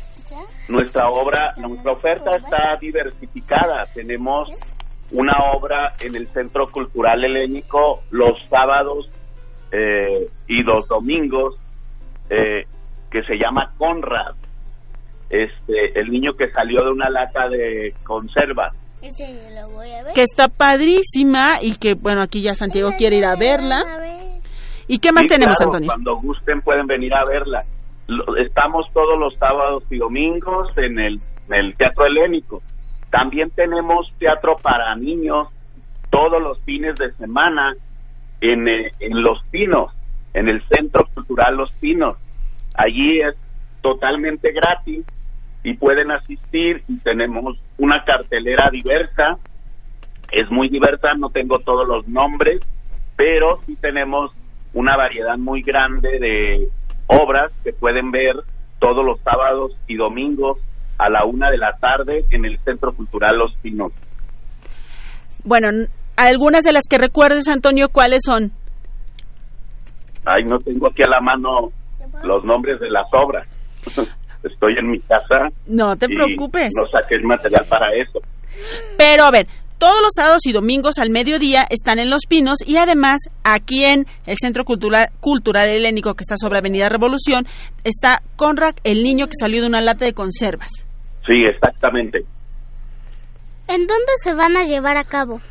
[0.69, 3.85] nuestra obra, nuestra oferta está diversificada.
[3.93, 4.49] Tenemos
[5.11, 9.09] una obra en el Centro Cultural Helénico los sábados
[9.73, 11.59] eh, y los domingos
[12.29, 12.63] eh,
[13.11, 14.44] que se llama Conrad.
[15.29, 18.71] Este, el niño que salió de una lata de conserva.
[19.01, 20.13] Ese lo voy a ver.
[20.13, 23.77] Que está padrísima y que, bueno, aquí ya Santiago quiere ir a verla.
[24.88, 25.88] ¿Y qué más Sí, tenemos, claro, Antonio?
[25.88, 27.61] Cuando gusten pueden venir a verla.
[28.07, 32.61] Lo- Estamos todos los sábados y domingos en el, en el Teatro Helénico.
[33.09, 35.47] También tenemos teatro para niños
[36.11, 37.73] todos los fines de semana
[38.41, 39.91] en, eh, en Los Pinos,
[40.33, 42.17] en el Centro Cultural Los Pinos.
[42.75, 43.35] Allí es
[43.86, 45.06] totalmente gratis
[45.63, 49.38] y pueden asistir y tenemos una cartelera diversa.
[50.32, 52.62] Es muy diversa, no tengo todos los nombres,
[53.15, 54.32] pero sí tenemos
[54.74, 56.67] una variedad muy grande de
[57.06, 58.38] obras que pueden ver
[58.80, 60.58] todos los sábados y domingos
[60.98, 63.91] a la una de la tarde en el Centro Cultural Los Pinos.
[65.43, 65.67] Bueno,
[66.17, 68.52] algunas de las que recuerdes, Antonio, ¿cuáles son?
[70.26, 71.71] Ay, no tengo aquí a la mano
[72.24, 73.48] los nombres de las obras.
[74.43, 75.50] Estoy en mi casa.
[75.67, 76.69] No te y preocupes.
[76.76, 78.19] No saqué el material para eso.
[78.98, 82.78] Pero a ver, todos los sábados y domingos al mediodía están en Los Pinos y
[82.78, 87.45] además aquí en el Centro Cultural, Cultural Helénico que está sobre Avenida Revolución
[87.84, 90.69] está Conrad, el niño que salió de una lata de conservas.
[91.26, 92.19] Sí, exactamente.
[93.67, 95.41] ¿En dónde se van a llevar a cabo?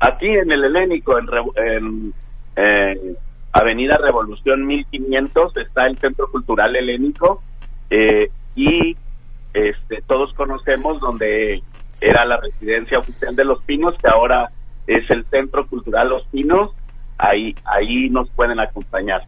[0.00, 2.14] Aquí en el Helénico, en, en,
[2.56, 3.16] eh,
[3.52, 7.42] Avenida Revolución 1500, está el Centro Cultural Helénico.
[7.90, 8.96] Eh, y
[9.52, 11.62] este, todos conocemos donde
[12.00, 14.50] era la residencia oficial de Los Pinos, que ahora
[14.86, 16.70] es el Centro Cultural Los Pinos.
[17.18, 19.22] Ahí, ahí nos pueden acompañar.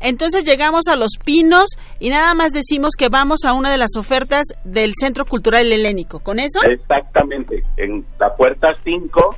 [0.00, 1.66] Entonces llegamos a Los Pinos
[2.00, 6.18] y nada más decimos que vamos a una de las ofertas del Centro Cultural Helénico.
[6.20, 6.60] ¿Con eso?
[6.68, 7.62] Exactamente.
[7.76, 9.36] En la puerta 5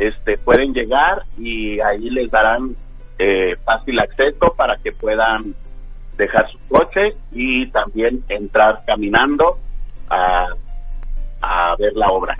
[0.00, 2.74] este, pueden llegar y ahí les darán
[3.18, 5.54] eh, fácil acceso para que puedan
[6.16, 9.58] dejar su coche y también entrar caminando
[10.08, 10.46] a,
[11.42, 12.34] a ver la obra.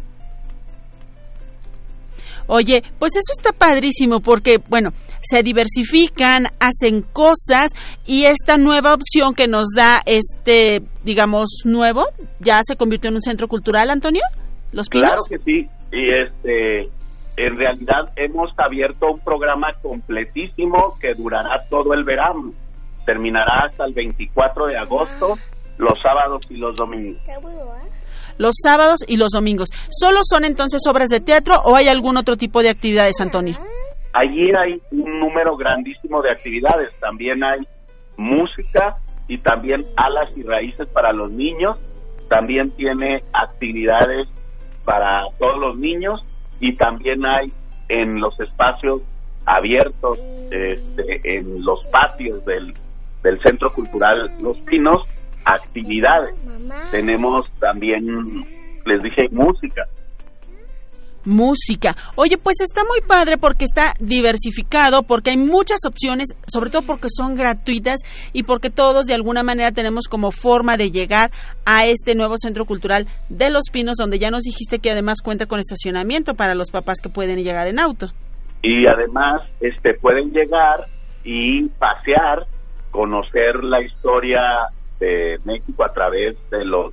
[2.46, 7.72] Oye, pues eso está padrísimo porque, bueno, se diversifican, hacen cosas
[8.06, 12.06] y esta nueva opción que nos da este, digamos, nuevo,
[12.40, 14.22] ya se convirtió en un centro cultural, Antonio.
[14.72, 15.10] Los Pinos.
[15.10, 15.68] Claro que sí.
[15.92, 16.90] Y este,
[17.46, 22.52] en realidad hemos abierto un programa completísimo que durará todo el verano.
[23.06, 25.34] Terminará hasta el 24 de agosto,
[25.78, 27.22] los sábados y los domingos.
[28.36, 29.68] Los sábados y los domingos.
[29.88, 33.56] ¿Solo son entonces obras de teatro o hay algún otro tipo de actividades, Antonio?
[34.12, 36.90] Allí hay un número grandísimo de actividades.
[37.00, 37.60] También hay
[38.16, 38.96] música
[39.28, 41.78] y también alas y raíces para los niños.
[42.28, 44.28] También tiene actividades
[44.84, 46.20] para todos los niños
[46.60, 47.50] y también hay
[47.88, 49.02] en los espacios
[49.46, 50.18] abiertos,
[50.50, 52.74] este, en los patios del,
[53.22, 55.02] del Centro Cultural Los Pinos,
[55.44, 56.44] actividades.
[56.90, 58.44] Tenemos también,
[58.84, 59.86] les dije, música.
[61.24, 61.96] Música.
[62.16, 67.08] Oye, pues está muy padre porque está diversificado, porque hay muchas opciones, sobre todo porque
[67.10, 68.00] son gratuitas
[68.32, 71.30] y porque todos de alguna manera tenemos como forma de llegar
[71.66, 75.46] a este nuevo centro cultural de Los Pinos, donde ya nos dijiste que además cuenta
[75.46, 78.10] con estacionamiento para los papás que pueden llegar en auto.
[78.62, 80.86] Y además, este, pueden llegar
[81.24, 82.46] y pasear,
[82.90, 84.40] conocer la historia
[84.98, 86.92] de México a través de los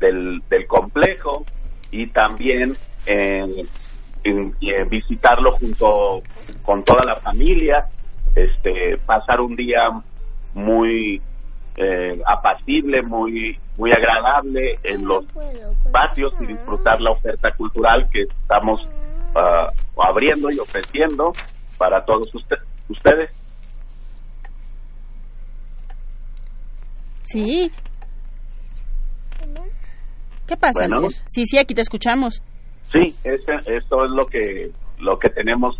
[0.00, 1.44] del, del complejo
[1.90, 2.74] y también
[3.06, 3.50] en,
[4.24, 6.22] en- en visitarlo junto
[6.62, 7.84] con toda la familia,
[8.36, 9.80] este, pasar un día
[10.54, 11.20] muy
[11.76, 15.24] eh, apacible, muy muy agradable en los
[15.90, 18.80] patios y disfrutar la oferta cultural que estamos
[19.34, 21.32] ah, abriendo y ofreciendo
[21.78, 22.58] para todos usted-
[22.90, 23.30] ustedes.
[27.24, 27.70] Sí.
[30.50, 30.86] ¿Qué pasa?
[30.88, 31.08] Bueno.
[31.26, 32.42] Sí, sí, aquí te escuchamos.
[32.86, 35.78] Sí, ese, esto es lo que lo que tenemos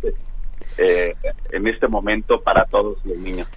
[0.78, 1.12] eh,
[1.50, 3.48] en este momento para todos los niños.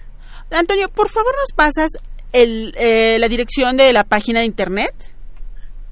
[0.50, 1.92] Antonio, por favor nos pasas
[2.32, 4.92] el, eh, la dirección de la página de internet.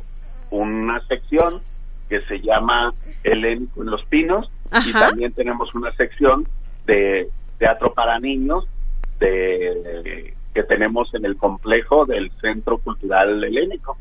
[0.50, 1.61] una sección
[2.09, 2.90] que se llama
[3.24, 4.46] Helénico en los Pinos
[4.87, 6.44] y también tenemos una sección
[6.87, 8.64] de teatro para niños
[9.20, 13.96] de, que tenemos en el complejo del Centro Cultural Helénico.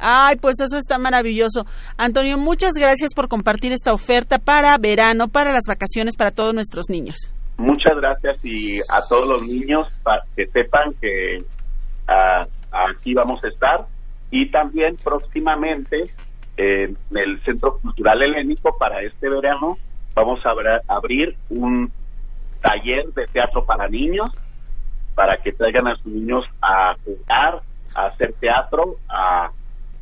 [0.00, 1.64] Ay, pues eso está maravilloso.
[1.96, 6.88] Antonio, muchas gracias por compartir esta oferta para verano, para las vacaciones, para todos nuestros
[6.88, 7.16] niños.
[7.56, 11.38] Muchas gracias y a todos los niños para que sepan que
[12.06, 12.42] ah,
[12.90, 13.86] aquí vamos a estar
[14.30, 16.04] y también próximamente
[16.56, 19.76] en el Centro Cultural Helénico para este verano
[20.14, 20.50] vamos a
[20.88, 21.90] abrir un
[22.60, 24.30] taller de teatro para niños
[25.14, 27.60] para que traigan a sus niños a jugar,
[27.94, 29.50] a hacer teatro, a,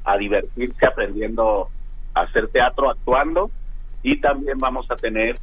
[0.06, 1.68] a divertirse aprendiendo
[2.14, 3.50] a hacer teatro, actuando
[4.02, 5.34] y también vamos a tener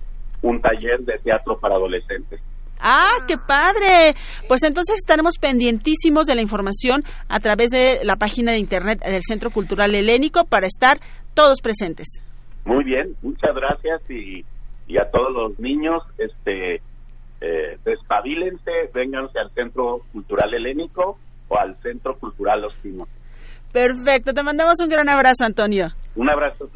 [0.41, 2.41] un taller de teatro para adolescentes.
[2.79, 4.15] Ah, qué padre.
[4.47, 9.21] Pues entonces estaremos pendientísimos de la información a través de la página de internet del
[9.21, 10.97] Centro Cultural Helénico para estar
[11.33, 12.23] todos presentes.
[12.65, 14.45] Muy bien, muchas gracias y,
[14.87, 16.81] y a todos los niños, este,
[17.41, 21.17] eh, despabilense, vénganse al Centro Cultural Helénico
[21.49, 23.09] o al Centro Cultural Los Pinos.
[23.73, 25.89] Perfecto, te mandamos un gran abrazo, Antonio.
[26.15, 26.69] Un abrazo.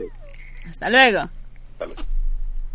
[0.67, 1.21] Hasta luego.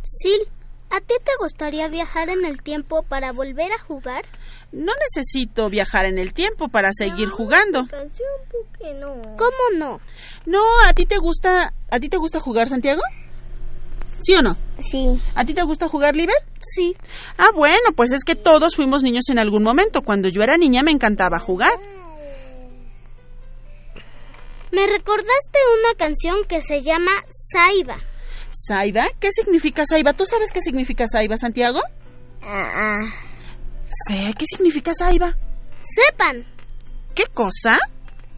[0.07, 0.47] Sil,
[0.91, 4.25] ¿a ti te gustaría viajar en el tiempo para volver a jugar?
[4.71, 7.87] No necesito viajar en el tiempo para seguir jugando.
[9.37, 10.01] ¿Cómo no?
[10.47, 13.03] No, ¿a ti te gusta, a ti te gusta jugar, Santiago?
[14.21, 14.57] ¿Sí o no?
[14.79, 15.21] Sí.
[15.35, 16.37] ¿A ti te gusta jugar, Liber?
[16.61, 16.97] Sí.
[17.37, 20.03] Ah, bueno, pues es que todos fuimos niños en algún momento.
[20.03, 21.73] Cuando yo era niña me encantaba jugar.
[24.73, 27.13] Me recordaste una canción que se llama
[27.53, 27.99] Saiba.
[28.51, 29.07] ¿Saiba?
[29.21, 30.13] ¿Qué significa Saiba?
[30.15, 31.79] ¿Tú sabes qué significa Saiba, Santiago?
[32.43, 33.01] Ah,
[34.09, 35.37] Sé qué significa Saiba.
[35.81, 36.47] Sepan.
[37.15, 37.79] ¿Qué cosa?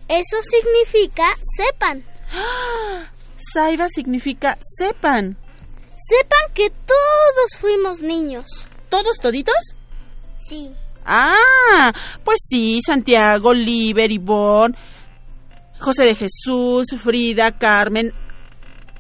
[0.09, 1.25] Eso significa
[1.57, 2.05] sepan.
[3.53, 5.37] Saiba significa sepan.
[5.97, 8.47] Sepan que todos fuimos niños.
[8.89, 9.55] ¿Todos toditos?
[10.49, 10.75] Sí.
[11.07, 11.93] Ah,
[12.25, 14.77] pues sí, Santiago, Liber, Ivonne,
[15.81, 18.13] José de Jesús, Frida, Carmen,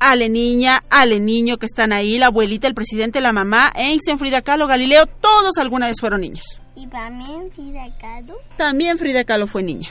[0.00, 4.42] Ale Niña, Ale Niño que están ahí, la abuelita, el presidente, la mamá, Einstein, Frida
[4.42, 6.60] Kahlo, Galileo, todos alguna vez fueron niños.
[6.76, 8.34] ¿Y también Frida Kahlo?
[8.56, 9.88] También Frida Kahlo fue niña.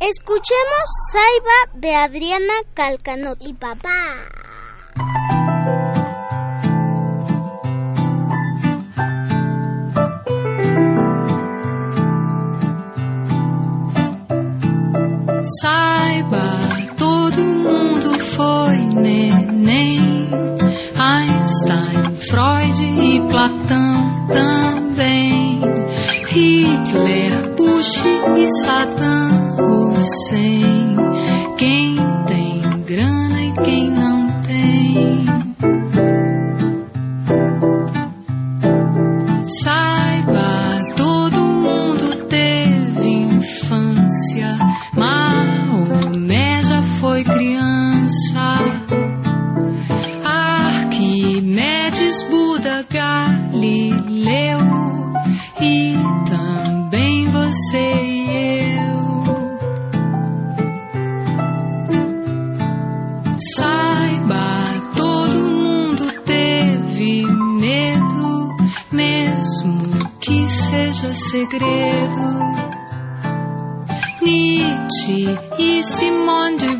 [0.00, 3.36] Escuchemos Saiba de Adriana Calcanot.
[3.40, 4.49] Y papá.
[15.58, 20.30] Saiba, todo mundo foi neném.
[20.96, 25.60] Einstein, Freud e Platão também.
[26.28, 28.04] Hitler, Bush
[28.36, 30.96] e Saddam Hussein.
[31.58, 31.99] Quem
[56.28, 59.00] também você e eu.
[63.56, 68.56] Saiba, todo mundo teve medo,
[68.92, 72.40] mesmo que seja segredo.
[74.22, 76.79] Nietzsche e Simone de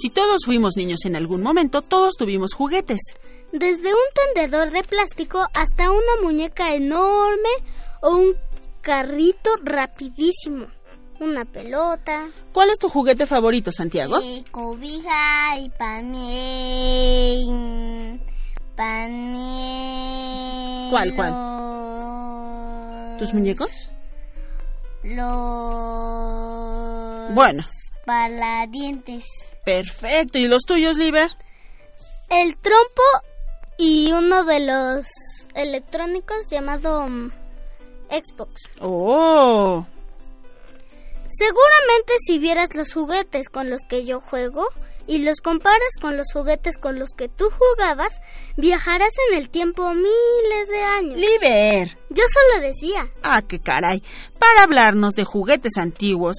[0.00, 3.00] Si todos fuimos niños en algún momento, todos tuvimos juguetes.
[3.50, 3.98] Desde un
[4.34, 7.48] tendedor de plástico hasta una muñeca enorme
[8.02, 8.36] o un
[8.80, 10.68] carrito rapidísimo.
[11.18, 12.28] Una pelota.
[12.52, 14.20] ¿Cuál es tu juguete favorito, Santiago?
[14.22, 17.48] Y cobija y panel.
[18.76, 20.90] Panel.
[20.90, 21.32] ¿Cuál, cuál?
[23.18, 23.90] ¿Tus muñecos?
[25.02, 25.24] Los.
[27.34, 27.64] Bueno.
[28.08, 29.22] Paladientes.
[29.66, 30.38] Perfecto.
[30.38, 31.28] ¿Y los tuyos, Liber?
[32.30, 33.02] El trompo
[33.76, 35.06] y uno de los
[35.54, 37.30] electrónicos llamado mm,
[38.08, 38.62] Xbox.
[38.80, 39.86] Oh.
[41.28, 44.68] Seguramente si vieras los juguetes con los que yo juego
[45.06, 48.22] y los comparas con los juguetes con los que tú jugabas,
[48.56, 51.16] viajarás en el tiempo miles de años.
[51.18, 51.94] Liber.
[52.08, 53.06] Yo solo decía.
[53.22, 54.02] Ah, qué caray.
[54.38, 56.38] Para hablarnos de juguetes antiguos,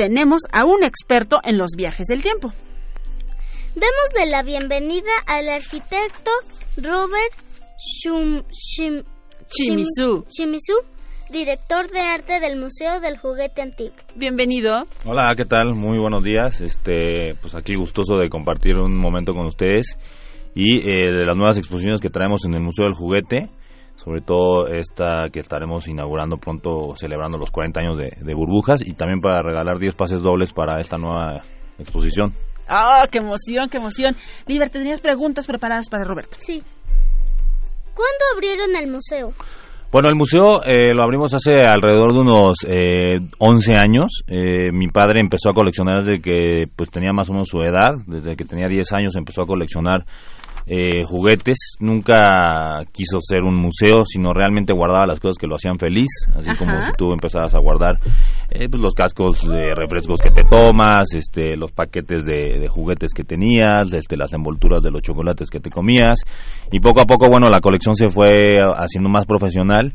[0.00, 2.54] tenemos a un experto en los viajes del tiempo.
[3.74, 6.30] Demos de la bienvenida al arquitecto
[6.78, 7.34] Robert
[8.02, 9.04] Shum, Shim-
[9.54, 10.24] Shimizu.
[10.24, 10.72] Shim- Shimizu,
[11.30, 13.92] director de arte del Museo del Juguete Antiguo.
[14.14, 14.84] Bienvenido.
[15.04, 15.74] Hola, ¿qué tal?
[15.74, 16.62] Muy buenos días.
[16.62, 19.98] Este, pues aquí gustoso de compartir un momento con ustedes
[20.54, 23.50] y eh, de las nuevas exposiciones que traemos en el Museo del Juguete,
[24.02, 28.94] sobre todo esta que estaremos inaugurando pronto, celebrando los 40 años de, de burbujas y
[28.94, 31.42] también para regalar 10 pases dobles para esta nueva
[31.78, 32.32] exposición.
[32.66, 34.16] ¡Ah, qué emoción, qué emoción!
[34.46, 36.38] Liber, ¿tenías preguntas preparadas para Roberto?
[36.40, 36.62] Sí.
[37.94, 39.32] ¿Cuándo abrieron el museo?
[39.92, 44.22] Bueno, el museo eh, lo abrimos hace alrededor de unos eh, 11 años.
[44.28, 47.90] Eh, mi padre empezó a coleccionar desde que pues tenía más o menos su edad,
[48.06, 50.04] desde que tenía 10 años empezó a coleccionar
[50.72, 55.80] eh, juguetes, nunca quiso ser un museo, sino realmente guardaba las cosas que lo hacían
[55.80, 57.98] feliz, así como si tú empezabas a guardar
[58.50, 63.12] eh, pues los cascos de refrescos que te tomas, este, los paquetes de, de juguetes
[63.12, 66.20] que tenías, este, las envolturas de los chocolates que te comías,
[66.70, 69.92] y poco a poco, bueno, la colección se fue haciendo más profesional,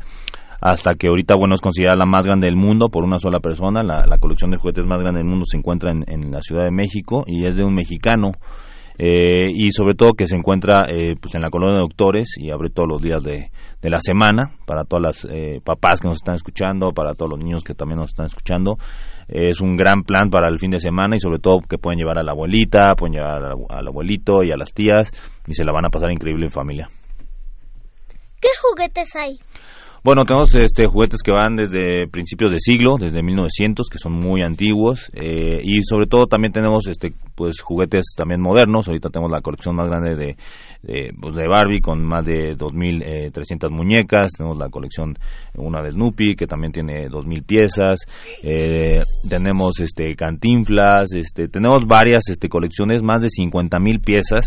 [0.60, 3.82] hasta que ahorita, bueno, es considerada la más grande del mundo por una sola persona.
[3.82, 6.64] La, la colección de juguetes más grande del mundo se encuentra en, en la Ciudad
[6.64, 8.32] de México y es de un mexicano.
[8.98, 12.50] Eh, y sobre todo que se encuentra eh, pues en la colonia de doctores y
[12.50, 13.50] abre todos los días de,
[13.82, 17.38] de la semana para todas las eh, papás que nos están escuchando, para todos los
[17.38, 18.78] niños que también nos están escuchando.
[19.28, 21.98] Eh, es un gran plan para el fin de semana y sobre todo que pueden
[21.98, 25.12] llevar a la abuelita, pueden llevar al, al abuelito y a las tías
[25.46, 26.88] y se la van a pasar increíble en familia.
[28.40, 29.38] ¿Qué juguetes hay?
[30.06, 34.40] Bueno, tenemos este juguetes que van desde principios de siglo, desde 1900, que son muy
[34.40, 38.86] antiguos, eh, y sobre todo también tenemos este pues juguetes también modernos.
[38.86, 40.36] Ahorita tenemos la colección más grande de
[40.82, 44.28] de, pues, de Barbie con más de 2.300 muñecas.
[44.36, 45.14] Tenemos la colección
[45.56, 47.98] una de Snoopy que también tiene 2.000 piezas.
[48.42, 51.12] Eh, tenemos este Cantinflas.
[51.14, 54.44] Este tenemos varias este colecciones, más de 50.000 piezas.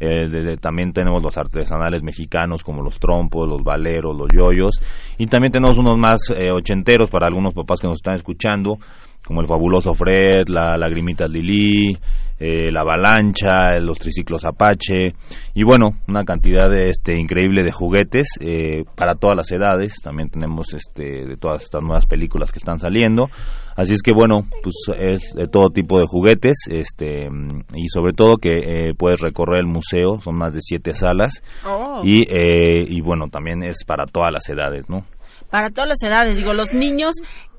[0.00, 4.80] Eh, de- también tenemos los artesanales mexicanos como los trompos, los valeros, los yoyos.
[5.18, 8.78] Y también tenemos unos más eh, ochenteros para algunos papás que nos están escuchando,
[9.24, 11.96] como el fabuloso Fred, la Lagrimitas Lili,
[12.38, 15.14] eh, la avalancha, los triciclos Apache
[15.54, 19.94] y bueno, una cantidad de este increíble de juguetes eh, para todas las edades.
[20.02, 23.24] También tenemos este de todas estas nuevas películas que están saliendo.
[23.76, 27.28] Así es que bueno, pues es de todo tipo de juguetes, este
[27.74, 32.00] y sobre todo que eh, puedes recorrer el museo, son más de siete salas Oh.
[32.04, 35.04] y eh, y bueno también es para todas las edades, ¿no?
[35.50, 37.14] Para todas las edades, digo, los niños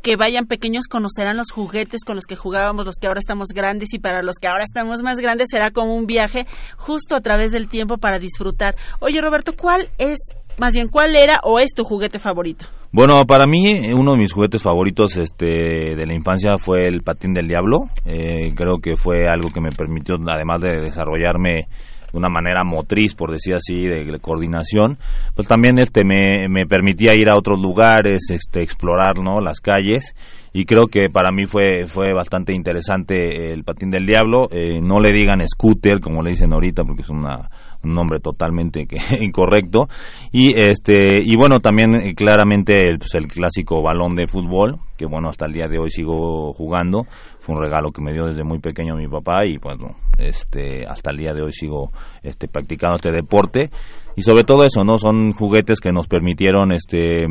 [0.07, 3.93] que vayan pequeños conocerán los juguetes con los que jugábamos los que ahora estamos grandes
[3.93, 6.45] y para los que ahora estamos más grandes será como un viaje
[6.77, 8.75] justo a través del tiempo para disfrutar.
[9.01, 10.17] Oye, Roberto, ¿cuál es,
[10.57, 12.67] más bien, cuál era o es tu juguete favorito?
[12.93, 17.01] Bueno, para mí eh, uno de mis juguetes favoritos este, de la infancia fue el
[17.01, 17.79] patín del diablo.
[18.05, 21.67] Eh, creo que fue algo que me permitió, además de desarrollarme
[22.13, 24.97] una manera motriz, por decir así, de, de coordinación,
[25.35, 29.41] pues también este me, me permitía ir a otros lugares, este, explorar, ¿no?
[29.41, 30.15] Las calles
[30.53, 34.47] y creo que para mí fue fue bastante interesante el patín del diablo.
[34.49, 37.47] Eh, no le digan scooter como le dicen ahorita porque es una
[37.87, 38.85] un nombre totalmente
[39.21, 39.87] incorrecto.
[40.31, 45.05] Y este y bueno también eh, claramente el, pues, el clásico balón de fútbol que
[45.05, 47.03] bueno hasta el día de hoy sigo jugando.
[47.39, 51.11] Fue un regalo que me dio desde muy pequeño mi papá y bueno este hasta
[51.11, 51.91] el día de hoy sigo
[52.23, 53.69] este practicando este deporte.
[54.15, 57.27] Y sobre todo eso no son juguetes que nos permitieron este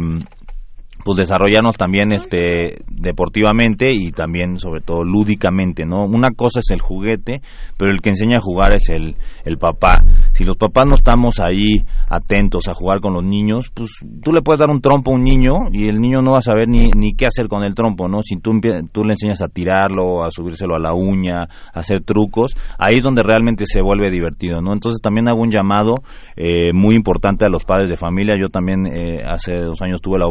[1.06, 6.80] pues desarrollarnos también este deportivamente y también sobre todo lúdicamente no una cosa es el
[6.80, 7.42] juguete
[7.78, 9.14] pero el que enseña a jugar es el
[9.46, 10.04] el papá.
[10.32, 13.90] Si los papás no estamos ahí atentos a jugar con los niños pues
[14.22, 16.42] tú le puedes dar un trompo a un niño y el niño no va a
[16.42, 18.52] saber ni, ni qué hacer con el trompo no si tú
[18.92, 21.42] tú le enseñas a tirarlo a subírselo a la uña
[21.72, 25.50] a hacer trucos ahí es donde realmente se vuelve divertido no entonces también hago un
[25.50, 25.94] llamado
[26.36, 28.34] eh, muy importante a los padres de familia.
[28.38, 30.26] Yo también eh, hace dos años tuve la,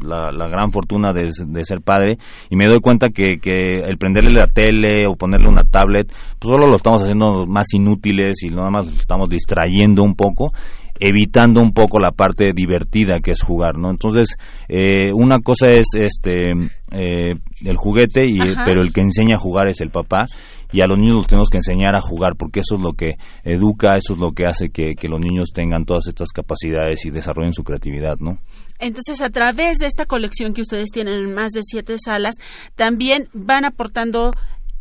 [0.00, 2.18] la, la gran fortuna de, de ser padre
[2.50, 6.52] y me doy cuenta que, que el prenderle la tele o ponerle una tablet pues
[6.52, 10.52] solo lo estamos haciendo más inútiles y nada más estamos distrayendo un poco
[10.98, 13.90] evitando un poco la parte divertida que es jugar, ¿no?
[13.90, 14.36] Entonces,
[14.68, 16.52] eh, una cosa es este
[16.92, 17.34] eh,
[17.64, 18.62] el juguete, y, Ajá.
[18.64, 20.26] pero el que enseña a jugar es el papá,
[20.72, 23.16] y a los niños los tenemos que enseñar a jugar, porque eso es lo que
[23.44, 27.10] educa, eso es lo que hace que, que los niños tengan todas estas capacidades y
[27.10, 28.38] desarrollen su creatividad, ¿no?
[28.78, 32.34] Entonces, a través de esta colección que ustedes tienen en más de siete salas,
[32.74, 34.32] también van aportando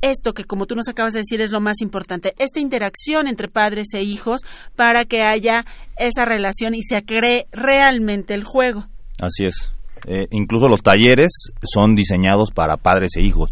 [0.02, 3.48] esto que, como tú nos acabas de decir, es lo más importante, esta interacción entre
[3.48, 4.42] padres e hijos
[4.76, 5.66] para que haya
[5.98, 8.86] esa relación y se cree realmente el juego.
[9.20, 9.72] Así es.
[10.08, 11.32] Eh, incluso los talleres
[11.64, 13.52] son diseñados para padres e hijos.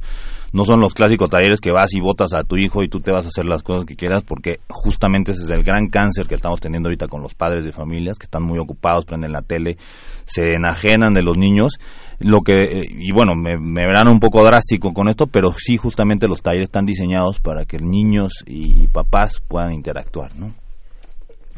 [0.52, 3.12] No son los clásicos talleres que vas y votas a tu hijo y tú te
[3.12, 6.36] vas a hacer las cosas que quieras, porque justamente ese es el gran cáncer que
[6.36, 9.78] estamos teniendo ahorita con los padres de familias que están muy ocupados, prenden la tele,
[10.26, 11.80] se enajenan de los niños.
[12.20, 15.78] Lo que, eh, y bueno, me, me verán un poco drástico con esto, pero sí,
[15.78, 20.54] justamente los talleres están diseñados para que niños y papás puedan interactuar, ¿no?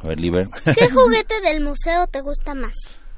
[0.02, 0.48] A ver, Liber.
[0.66, 2.74] ¿Qué juguete del museo te gusta más?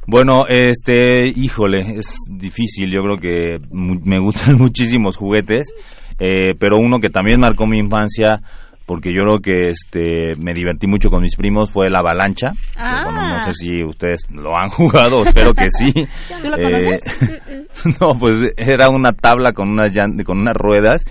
[0.06, 2.90] Bueno, este, híjole, es difícil.
[2.90, 5.74] Yo creo que me gustan muchísimos juguetes,
[6.18, 8.42] eh, pero uno que también marcó mi infancia,
[8.88, 12.48] porque yo creo que este, me divertí mucho con mis primos, fue la avalancha.
[12.76, 13.02] Ah.
[13.04, 15.94] bueno, no sé si ustedes lo han jugado, espero que sí.
[16.42, 18.00] ¿Tú lo Eh, conoces?
[18.02, 19.94] no, pues era una tabla con unas
[20.26, 21.04] con unas ruedas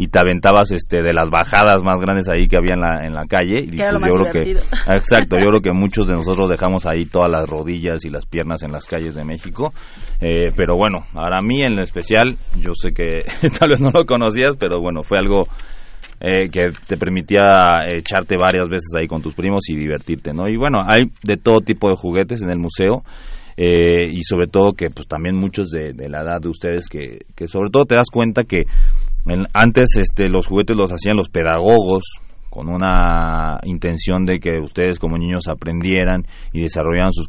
[0.00, 3.14] y te aventabas este de las bajadas más grandes ahí que había en la, en
[3.14, 3.64] la calle.
[3.64, 7.28] Y pues, yo creo que, exacto, yo creo que muchos de nosotros dejamos ahí todas
[7.28, 9.72] las rodillas y las piernas en las calles de México.
[10.20, 13.22] Eh, pero bueno, para mí en especial, yo sé que
[13.58, 15.42] tal vez no lo conocías, pero bueno, fue algo
[16.20, 20.48] eh, que te permitía echarte varias veces ahí con tus primos y divertirte, ¿no?
[20.48, 23.02] Y bueno, hay de todo tipo de juguetes en el museo.
[23.56, 27.48] eh, y sobre todo que pues también muchos de, la edad de ustedes que, que
[27.48, 28.66] sobre todo te das cuenta que
[29.52, 32.04] antes este los juguetes los hacían los pedagogos
[32.58, 37.28] con una intención de que ustedes como niños aprendieran y desarrollaran sus,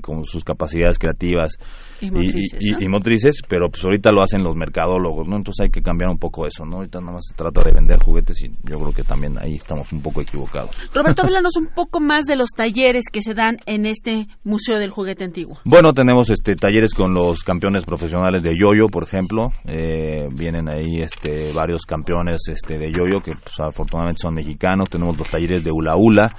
[0.00, 1.58] como sus capacidades creativas
[2.00, 2.80] Y motrices, y, ¿no?
[2.80, 5.36] y motrices, pero pues ahorita lo hacen los mercadólogos, ¿no?
[5.36, 6.76] Entonces hay que cambiar un poco eso, ¿no?
[6.76, 9.92] Ahorita nada más se trata de vender juguetes y yo creo que también ahí estamos
[9.92, 10.70] un poco equivocados.
[10.94, 14.92] Roberto, háblanos un poco más de los talleres que se dan en este Museo del
[14.92, 15.58] Juguete Antiguo.
[15.66, 19.48] Bueno, tenemos este talleres con los campeones profesionales de yoyo, por ejemplo.
[19.66, 24.69] Eh, vienen ahí este varios campeones este de yoyo que pues, afortunadamente son mexicanos.
[24.90, 26.30] Tenemos los talleres de hula hula.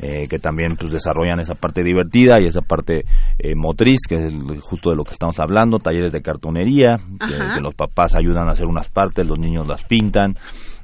[0.00, 3.04] eh, que también pues desarrollan esa parte divertida y esa parte
[3.38, 7.60] eh, motriz que es el- justo de lo que estamos hablando talleres de cartonería que,
[7.62, 10.34] los papás ayudan a hacer unas partes los niños las pintan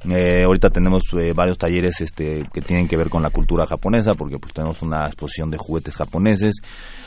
[0.09, 4.13] Eh, ahorita tenemos eh, varios talleres este que tienen que ver con la cultura japonesa
[4.15, 6.55] porque pues tenemos una exposición de juguetes japoneses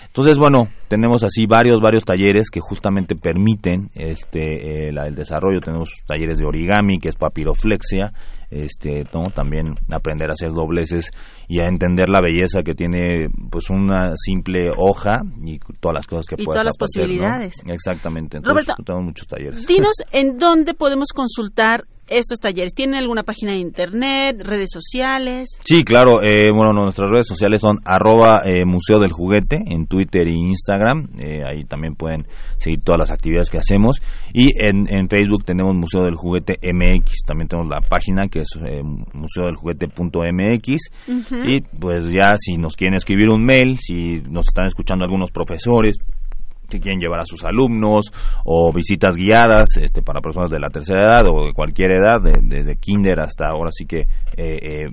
[0.06, 5.58] entonces, bueno, tenemos así varios, varios talleres que justamente permiten este, la- el desarrollo.
[5.58, 8.12] Tenemos talleres de origami, que es papiroflexia,
[8.50, 9.22] este, ¿no?
[9.34, 11.10] también aprender a hacer dobleces
[11.48, 16.26] y a entender la belleza que tiene pues una simple hoja y todas las cosas
[16.26, 17.08] que Y puedes todas las hacer, ¿no?
[17.08, 17.54] posibilidades.
[17.66, 18.36] Exactamente.
[18.38, 19.66] Entonces, Roberto, tenemos muchos talleres.
[19.66, 22.74] Dinos en dónde podemos consultar estos talleres.
[22.74, 25.50] ¿Tienen alguna página de internet, redes sociales?
[25.64, 26.22] Sí, claro.
[26.22, 31.08] Eh, bueno, nuestras redes sociales son arroba eh, Museo del Juguete en Twitter e Instagram.
[31.18, 32.26] Eh, ahí también pueden
[32.58, 34.00] seguir todas las actividades que hacemos.
[34.32, 37.24] Y en, en Facebook tenemos Museo del Juguete MX.
[37.26, 38.82] También tenemos la página que es eh,
[39.12, 40.90] museodeljuguete.mx.
[41.08, 41.36] Ujú.
[41.46, 45.96] Y pues ya si nos quieren escribir un mail, si nos están escuchando algunos profesores
[46.74, 48.12] que quieren llevar a sus alumnos
[48.44, 52.40] o visitas guiadas este, para personas de la tercera edad o de cualquier edad, de-
[52.42, 54.06] desde kinder hasta ahora sí que eh,
[54.36, 54.88] eh,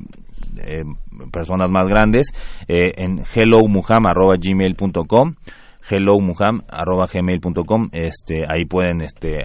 [0.65, 0.84] eh,
[1.32, 2.32] personas más grandes,
[2.67, 5.36] eh, en hellowmuham.gmail.com
[5.89, 9.39] hellowmuham.gmail.com este ahí pueden este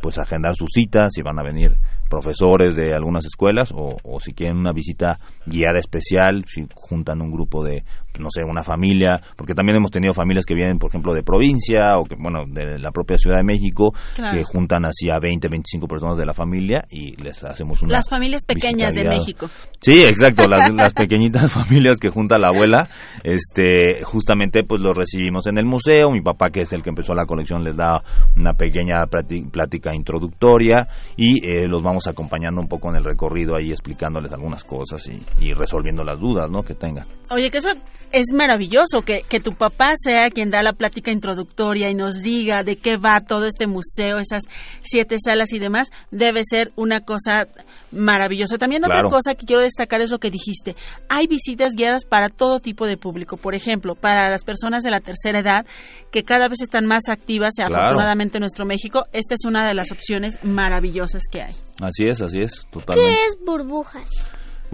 [0.00, 1.72] pues agendar sus citas si van a venir
[2.08, 7.30] profesores de algunas escuelas o, o si quieren una visita guiada especial si juntan un
[7.30, 7.84] grupo de
[8.20, 11.96] no sé una familia porque también hemos tenido familias que vienen por ejemplo de provincia
[11.98, 14.38] o que bueno de la propia Ciudad de México Claro.
[14.38, 18.08] que juntan así a 20 25 personas de la familia y les hacemos una Las
[18.08, 19.04] familias pequeñas de.
[19.04, 19.46] México.
[19.80, 22.88] Sí, exacto, las, las pequeñitas familias que junta la abuela,
[23.22, 27.14] este, justamente pues los recibimos en el museo, mi papá que es el que empezó
[27.14, 28.02] la colección les da
[28.36, 29.04] una pequeña
[29.50, 34.64] plática introductoria y eh, los vamos acompañando un poco en el recorrido ahí explicándoles algunas
[34.64, 36.62] cosas y, y resolviendo las dudas, ¿no?
[36.62, 37.04] Que tengan.
[37.30, 37.70] Oye, que eso
[38.12, 42.62] es maravilloso, que, que tu papá sea quien da la plática introductoria y nos diga
[42.62, 44.42] de qué va todo este museo, esas
[44.82, 47.46] siete salas y demás, debe ser una cosa
[47.92, 48.58] maravillosa.
[48.58, 49.08] También Claro.
[49.08, 50.74] otra cosa que quiero destacar es lo que dijiste.
[51.08, 53.36] Hay visitas guiadas para todo tipo de público.
[53.36, 55.64] Por ejemplo, para las personas de la tercera edad,
[56.10, 57.76] que cada vez están más activas, Claro.
[57.76, 61.54] afortunadamente en nuestro México, esta es una de las opciones maravillosas que hay.
[61.80, 63.10] Así es, así es, totalmente.
[63.10, 64.08] ¿Qué es burbujas?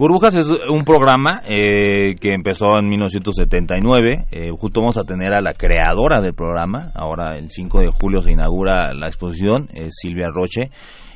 [0.01, 4.25] Burbujas es un programa eh, que empezó en 1979.
[4.31, 6.89] Eh, justo vamos a tener a la creadora del programa.
[6.95, 10.71] Ahora el 5 de julio se inaugura la exposición, es Silvia Roche.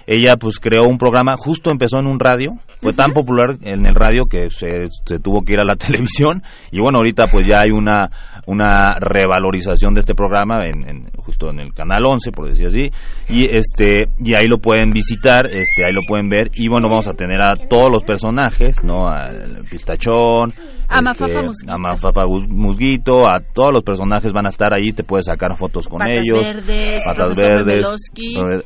[0.05, 3.95] Ella pues creó un programa, justo empezó en un radio, fue tan popular en el
[3.95, 4.67] radio que se,
[5.03, 8.11] se tuvo que ir a la televisión y bueno, ahorita pues ya hay una
[8.47, 12.83] una revalorización de este programa en, en- justo en el canal 11 por decir así
[13.29, 17.07] y este y ahí lo pueden visitar este ahí lo pueden ver y bueno vamos
[17.07, 20.53] a tener a todos los personajes no al pistachón
[20.87, 21.73] A Mafafa este, Musguito.
[21.73, 25.87] a Mafafa Musguito a todos los personajes van a estar ahí te puedes sacar fotos
[25.87, 26.43] con Patas ellos.
[26.43, 27.85] Verdes, patas verdes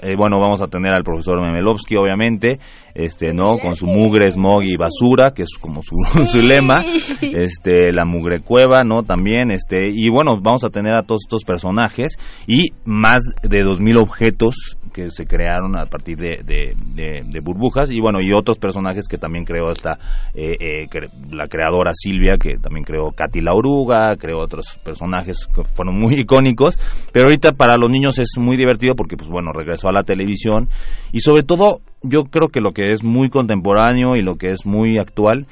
[0.01, 2.59] eh, bueno vamos a tener al profesor Memelowski obviamente
[2.93, 5.95] este no con su mugre smog y basura que es como su,
[6.25, 6.81] su lema.
[7.21, 11.43] Este la mugre cueva no también este y bueno vamos a tener a todos estos
[11.43, 12.17] personajes
[12.47, 17.91] y más de 2000 objetos que se crearon a partir de, burbujas.
[17.91, 19.97] Y bueno y otros personajes que también creó esta
[20.33, 25.63] eh, eh, la creadora Silvia que también creó Katy la oruga creó otros personajes que
[25.63, 26.77] fueron muy icónicos.
[27.11, 30.69] Pero ahorita para los niños es muy divertido porque pues bueno regresó a la televisión.
[31.11, 34.65] Y sobre todo yo creo que lo que es muy contemporáneo y lo que es
[34.65, 35.47] muy actual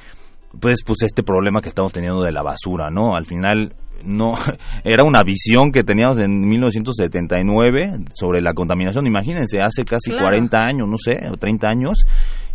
[0.59, 3.73] pues pues este problema que estamos teniendo de la basura no al final
[4.05, 4.33] no
[4.83, 9.07] era una visión que teníamos en 1979 sobre la contaminación.
[9.07, 10.25] Imagínense, hace casi Claro.
[10.25, 12.05] 40 años, no sé, o 30 años.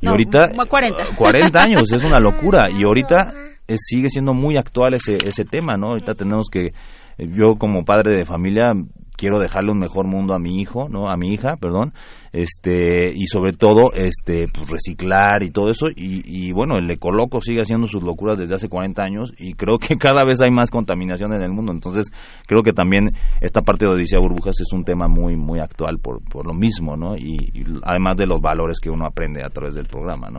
[0.00, 1.16] Y No, ahorita como 40.
[1.16, 2.64] 40 años, es una locura.
[2.78, 3.34] Y ahorita
[3.74, 5.88] sigue siendo muy actual ese, ese tema, ¿no?
[5.88, 6.72] Ahorita tenemos que,
[7.18, 8.72] yo como padre de familia,
[9.16, 11.08] quiero dejarle un mejor mundo a mi hijo, ¿no?
[11.08, 11.92] A mi hija, perdón.
[12.32, 15.88] Este, y sobre todo, este, pues reciclar y todo eso.
[15.88, 19.78] Y, y bueno, el Ecoloco sigue haciendo sus locuras desde hace 40 años y creo
[19.78, 21.72] que cada vez hay más contaminación en el mundo.
[21.72, 22.10] Entonces,
[22.46, 23.10] creo que también
[23.40, 26.96] esta parte de Odisea Burbujas es un tema muy, muy actual por, por lo mismo,
[26.96, 27.16] ¿no?
[27.16, 30.38] Y, y además de los valores que uno aprende a través del programa, ¿no?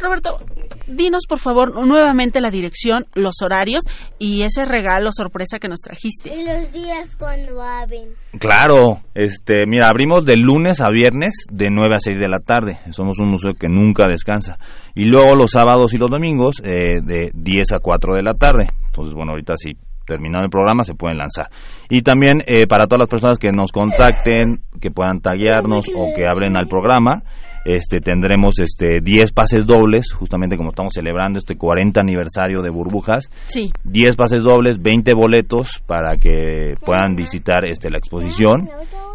[0.00, 0.38] Roberto,
[0.86, 3.84] dinos por favor nuevamente la dirección, los horarios
[4.18, 6.34] y ese regalo sorpresa que nos trajiste.
[6.34, 8.14] Y los días cuando abren.
[8.38, 12.78] Claro, este, mira, abrimos de lunes a viernes de 9 a 6 de la tarde.
[12.90, 14.58] Somos un museo que nunca descansa.
[14.94, 18.66] Y luego los sábados y los domingos eh, de 10 a 4 de la tarde.
[18.86, 21.48] Entonces, bueno, ahorita si terminado el programa se pueden lanzar.
[21.90, 26.24] Y también eh, para todas las personas que nos contacten, que puedan taguearnos o que
[26.30, 27.22] abren al programa,
[27.66, 33.30] este tendremos este 10 pases dobles, justamente como estamos celebrando este 40 aniversario de Burbujas.
[33.46, 33.72] Sí.
[33.84, 38.68] 10 pases dobles, 20 boletos para que puedan visitar este la exposición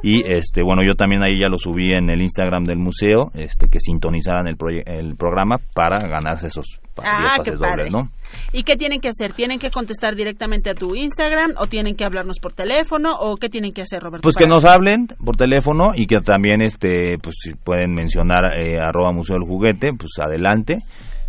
[0.04, 3.70] y este bueno, yo también ahí ya lo subí en el Instagram del museo, este
[3.70, 7.70] que sintonizaran el el programa para ganarse esos pa- 10 Ah, qué padre.
[7.86, 8.12] dobles, ¿no?
[8.54, 9.34] ¿Y qué tienen que hacer?
[9.34, 13.50] ¿Tienen que contestar directamente a tu Instagram o tienen que hablarnos por teléfono o qué
[13.50, 14.24] tienen que hacer, Roberto?
[14.24, 18.80] Pues que nos hablen por teléfono y que también este pues si pueden mencionar eh,
[18.80, 20.80] arroba museo del juguete, pues adelante.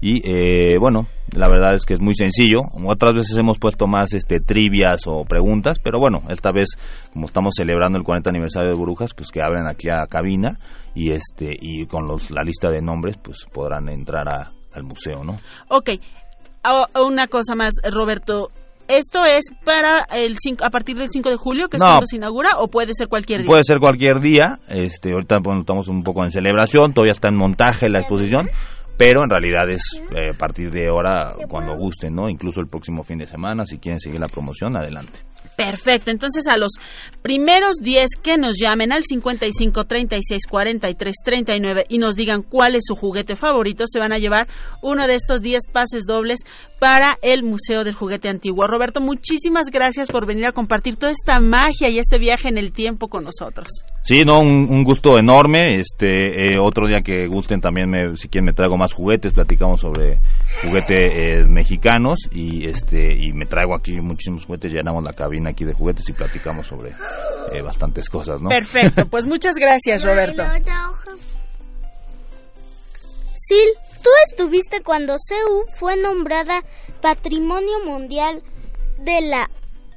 [0.04, 2.58] Y eh, bueno, la verdad es que es muy sencillo.
[2.86, 6.70] Otras veces hemos puesto más este trivias o preguntas, pero bueno, esta vez
[7.12, 10.58] como estamos celebrando el 40 aniversario de Brujas, pues que abren aquí a cabina
[10.94, 15.24] y este y con los, la lista de nombres pues podrán entrar a- al museo,
[15.24, 15.38] ¿no?
[15.68, 15.90] Ok,
[17.04, 18.48] una cosa más, Roberto.
[18.88, 21.88] ¿Esto es para el cinco- a partir del 5 de julio, que es No.
[21.88, 23.46] cuando se inaugura, o puede ser cualquier día?
[23.46, 27.36] Puede ser cualquier día, este, ahorita bueno, estamos un poco en celebración, todavía está en
[27.36, 28.48] montaje la exposición,
[29.02, 29.82] pero en realidad es
[30.14, 32.28] eh, a partir de ahora cuando gusten, ¿no?
[32.28, 35.18] Incluso el próximo fin de semana, si quieren seguir la promoción, adelante.
[35.56, 36.70] Perfecto, entonces a los
[37.20, 42.84] primeros 10 que nos llamen al 55 36 43 39 y nos digan cuál es
[42.86, 44.46] su juguete favorito, se van a llevar
[44.82, 46.38] uno de estos 10 pases dobles
[46.78, 48.66] para el Museo del Juguete Antiguo.
[48.66, 52.72] Roberto, muchísimas gracias por venir a compartir toda esta magia y este viaje en el
[52.72, 53.68] tiempo con nosotros.
[54.02, 55.80] Sí, no, un, un gusto enorme.
[55.80, 59.80] Este, eh, otro día que gusten también, me, si quieren me traigo más juguetes, platicamos
[59.80, 60.20] sobre
[60.62, 65.72] juguetes mexicanos y este y me traigo aquí muchísimos juguetes, llenamos la cabina aquí de
[65.72, 66.90] juguetes y platicamos sobre
[67.52, 68.48] eh, bastantes cosas, ¿no?
[68.48, 70.42] Perfecto, pues muchas gracias, Roberto.
[73.42, 73.70] Sil,
[74.02, 76.62] tú estuviste cuando CEU fue nombrada
[77.00, 78.42] Patrimonio Mundial
[78.98, 79.48] de la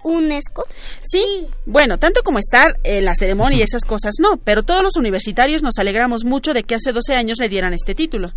[0.04, 0.64] UNESCO.
[1.02, 4.96] Sí, bueno, tanto como estar en la ceremonia y esas cosas no, pero todos los
[4.98, 8.32] universitarios nos alegramos mucho de que hace 12 años le dieran este título.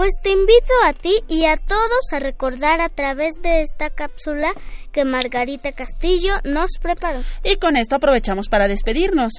[0.00, 4.50] Pues te invito a ti y a todos a recordar a través de esta cápsula
[4.92, 7.20] que Margarita Castillo nos preparó.
[7.44, 9.30] Y con esto aprovechamos para despedirnos.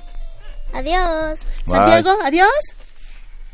[0.72, 1.40] Adiós.
[1.66, 2.52] Santiago, adiós.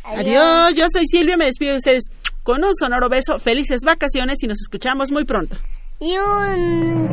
[0.04, 0.20] Adiós.
[0.20, 2.10] Adiós, yo soy Silvia, me despido de ustedes
[2.44, 5.56] con un sonoro beso, felices vacaciones y nos escuchamos muy pronto.
[6.02, 7.08] Y un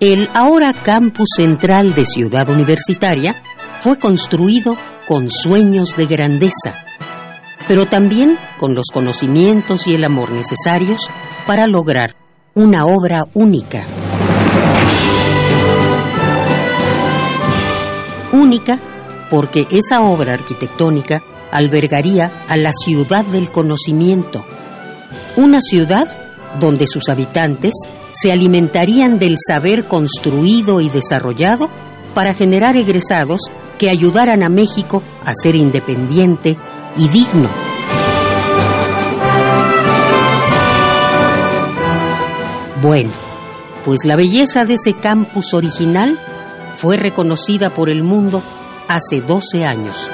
[0.00, 3.34] El ahora campus central de Ciudad Universitaria
[3.80, 6.84] fue construido con sueños de grandeza,
[7.68, 11.08] pero también con los conocimientos y el amor necesarios
[11.46, 12.14] para lograr
[12.54, 13.84] una obra única.
[18.32, 18.80] Única
[19.30, 24.44] porque esa obra arquitectónica albergaría a la ciudad del conocimiento,
[25.36, 26.08] una ciudad
[26.60, 27.72] donde sus habitantes
[28.10, 31.68] se alimentarían del saber construido y desarrollado
[32.14, 33.40] para generar egresados
[33.78, 36.56] que ayudaran a México a ser independiente
[36.96, 37.48] y digno.
[42.82, 43.10] Bueno,
[43.84, 46.18] pues la belleza de ese campus original
[46.74, 48.42] fue reconocida por el mundo
[48.88, 50.10] hace 12 años.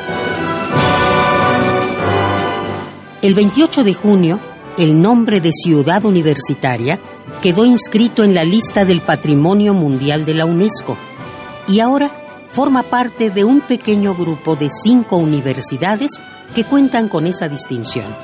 [3.20, 4.40] El 28 de junio,
[4.78, 6.98] el nombre de ciudad universitaria
[7.40, 10.96] quedó inscrito en la lista del Patrimonio Mundial de la UNESCO
[11.68, 12.21] y ahora
[12.52, 16.20] forma parte de un pequeño grupo de cinco universidades
[16.54, 18.14] que cuentan con esa distinción.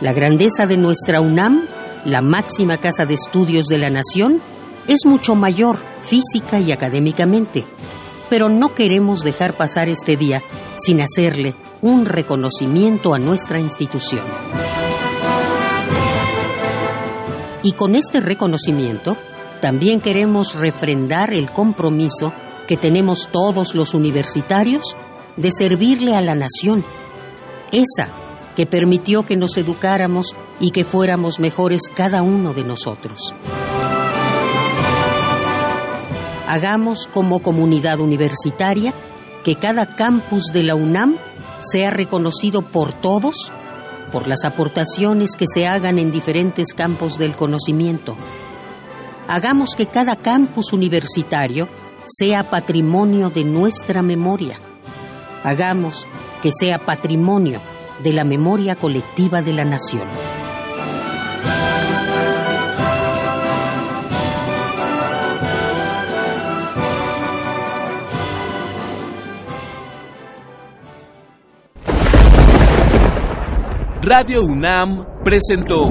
[0.00, 1.62] La grandeza de nuestra UNAM,
[2.04, 4.42] la máxima casa de estudios de la nación,
[4.88, 7.64] es mucho mayor física y académicamente,
[8.28, 10.42] pero no queremos dejar pasar este día
[10.76, 14.24] sin hacerle un reconocimiento a nuestra institución.
[17.62, 19.16] Y con este reconocimiento,
[19.60, 22.32] también queremos refrendar el compromiso
[22.66, 24.96] que tenemos todos los universitarios
[25.36, 26.84] de servirle a la nación.
[27.72, 28.08] Esa
[28.54, 33.34] que permitió que nos educáramos y que fuéramos mejores cada uno de nosotros.
[36.48, 38.94] Hagamos como comunidad universitaria
[39.44, 41.16] que cada campus de la UNAM
[41.60, 43.52] sea reconocido por todos
[44.10, 48.16] por las aportaciones que se hagan en diferentes campos del conocimiento.
[49.28, 51.68] Hagamos que cada campus universitario
[52.04, 54.60] sea patrimonio de nuestra memoria.
[55.42, 56.06] Hagamos
[56.42, 57.60] que sea patrimonio
[58.04, 60.08] de la memoria colectiva de la nación.
[74.02, 75.90] Radio UNAM presentó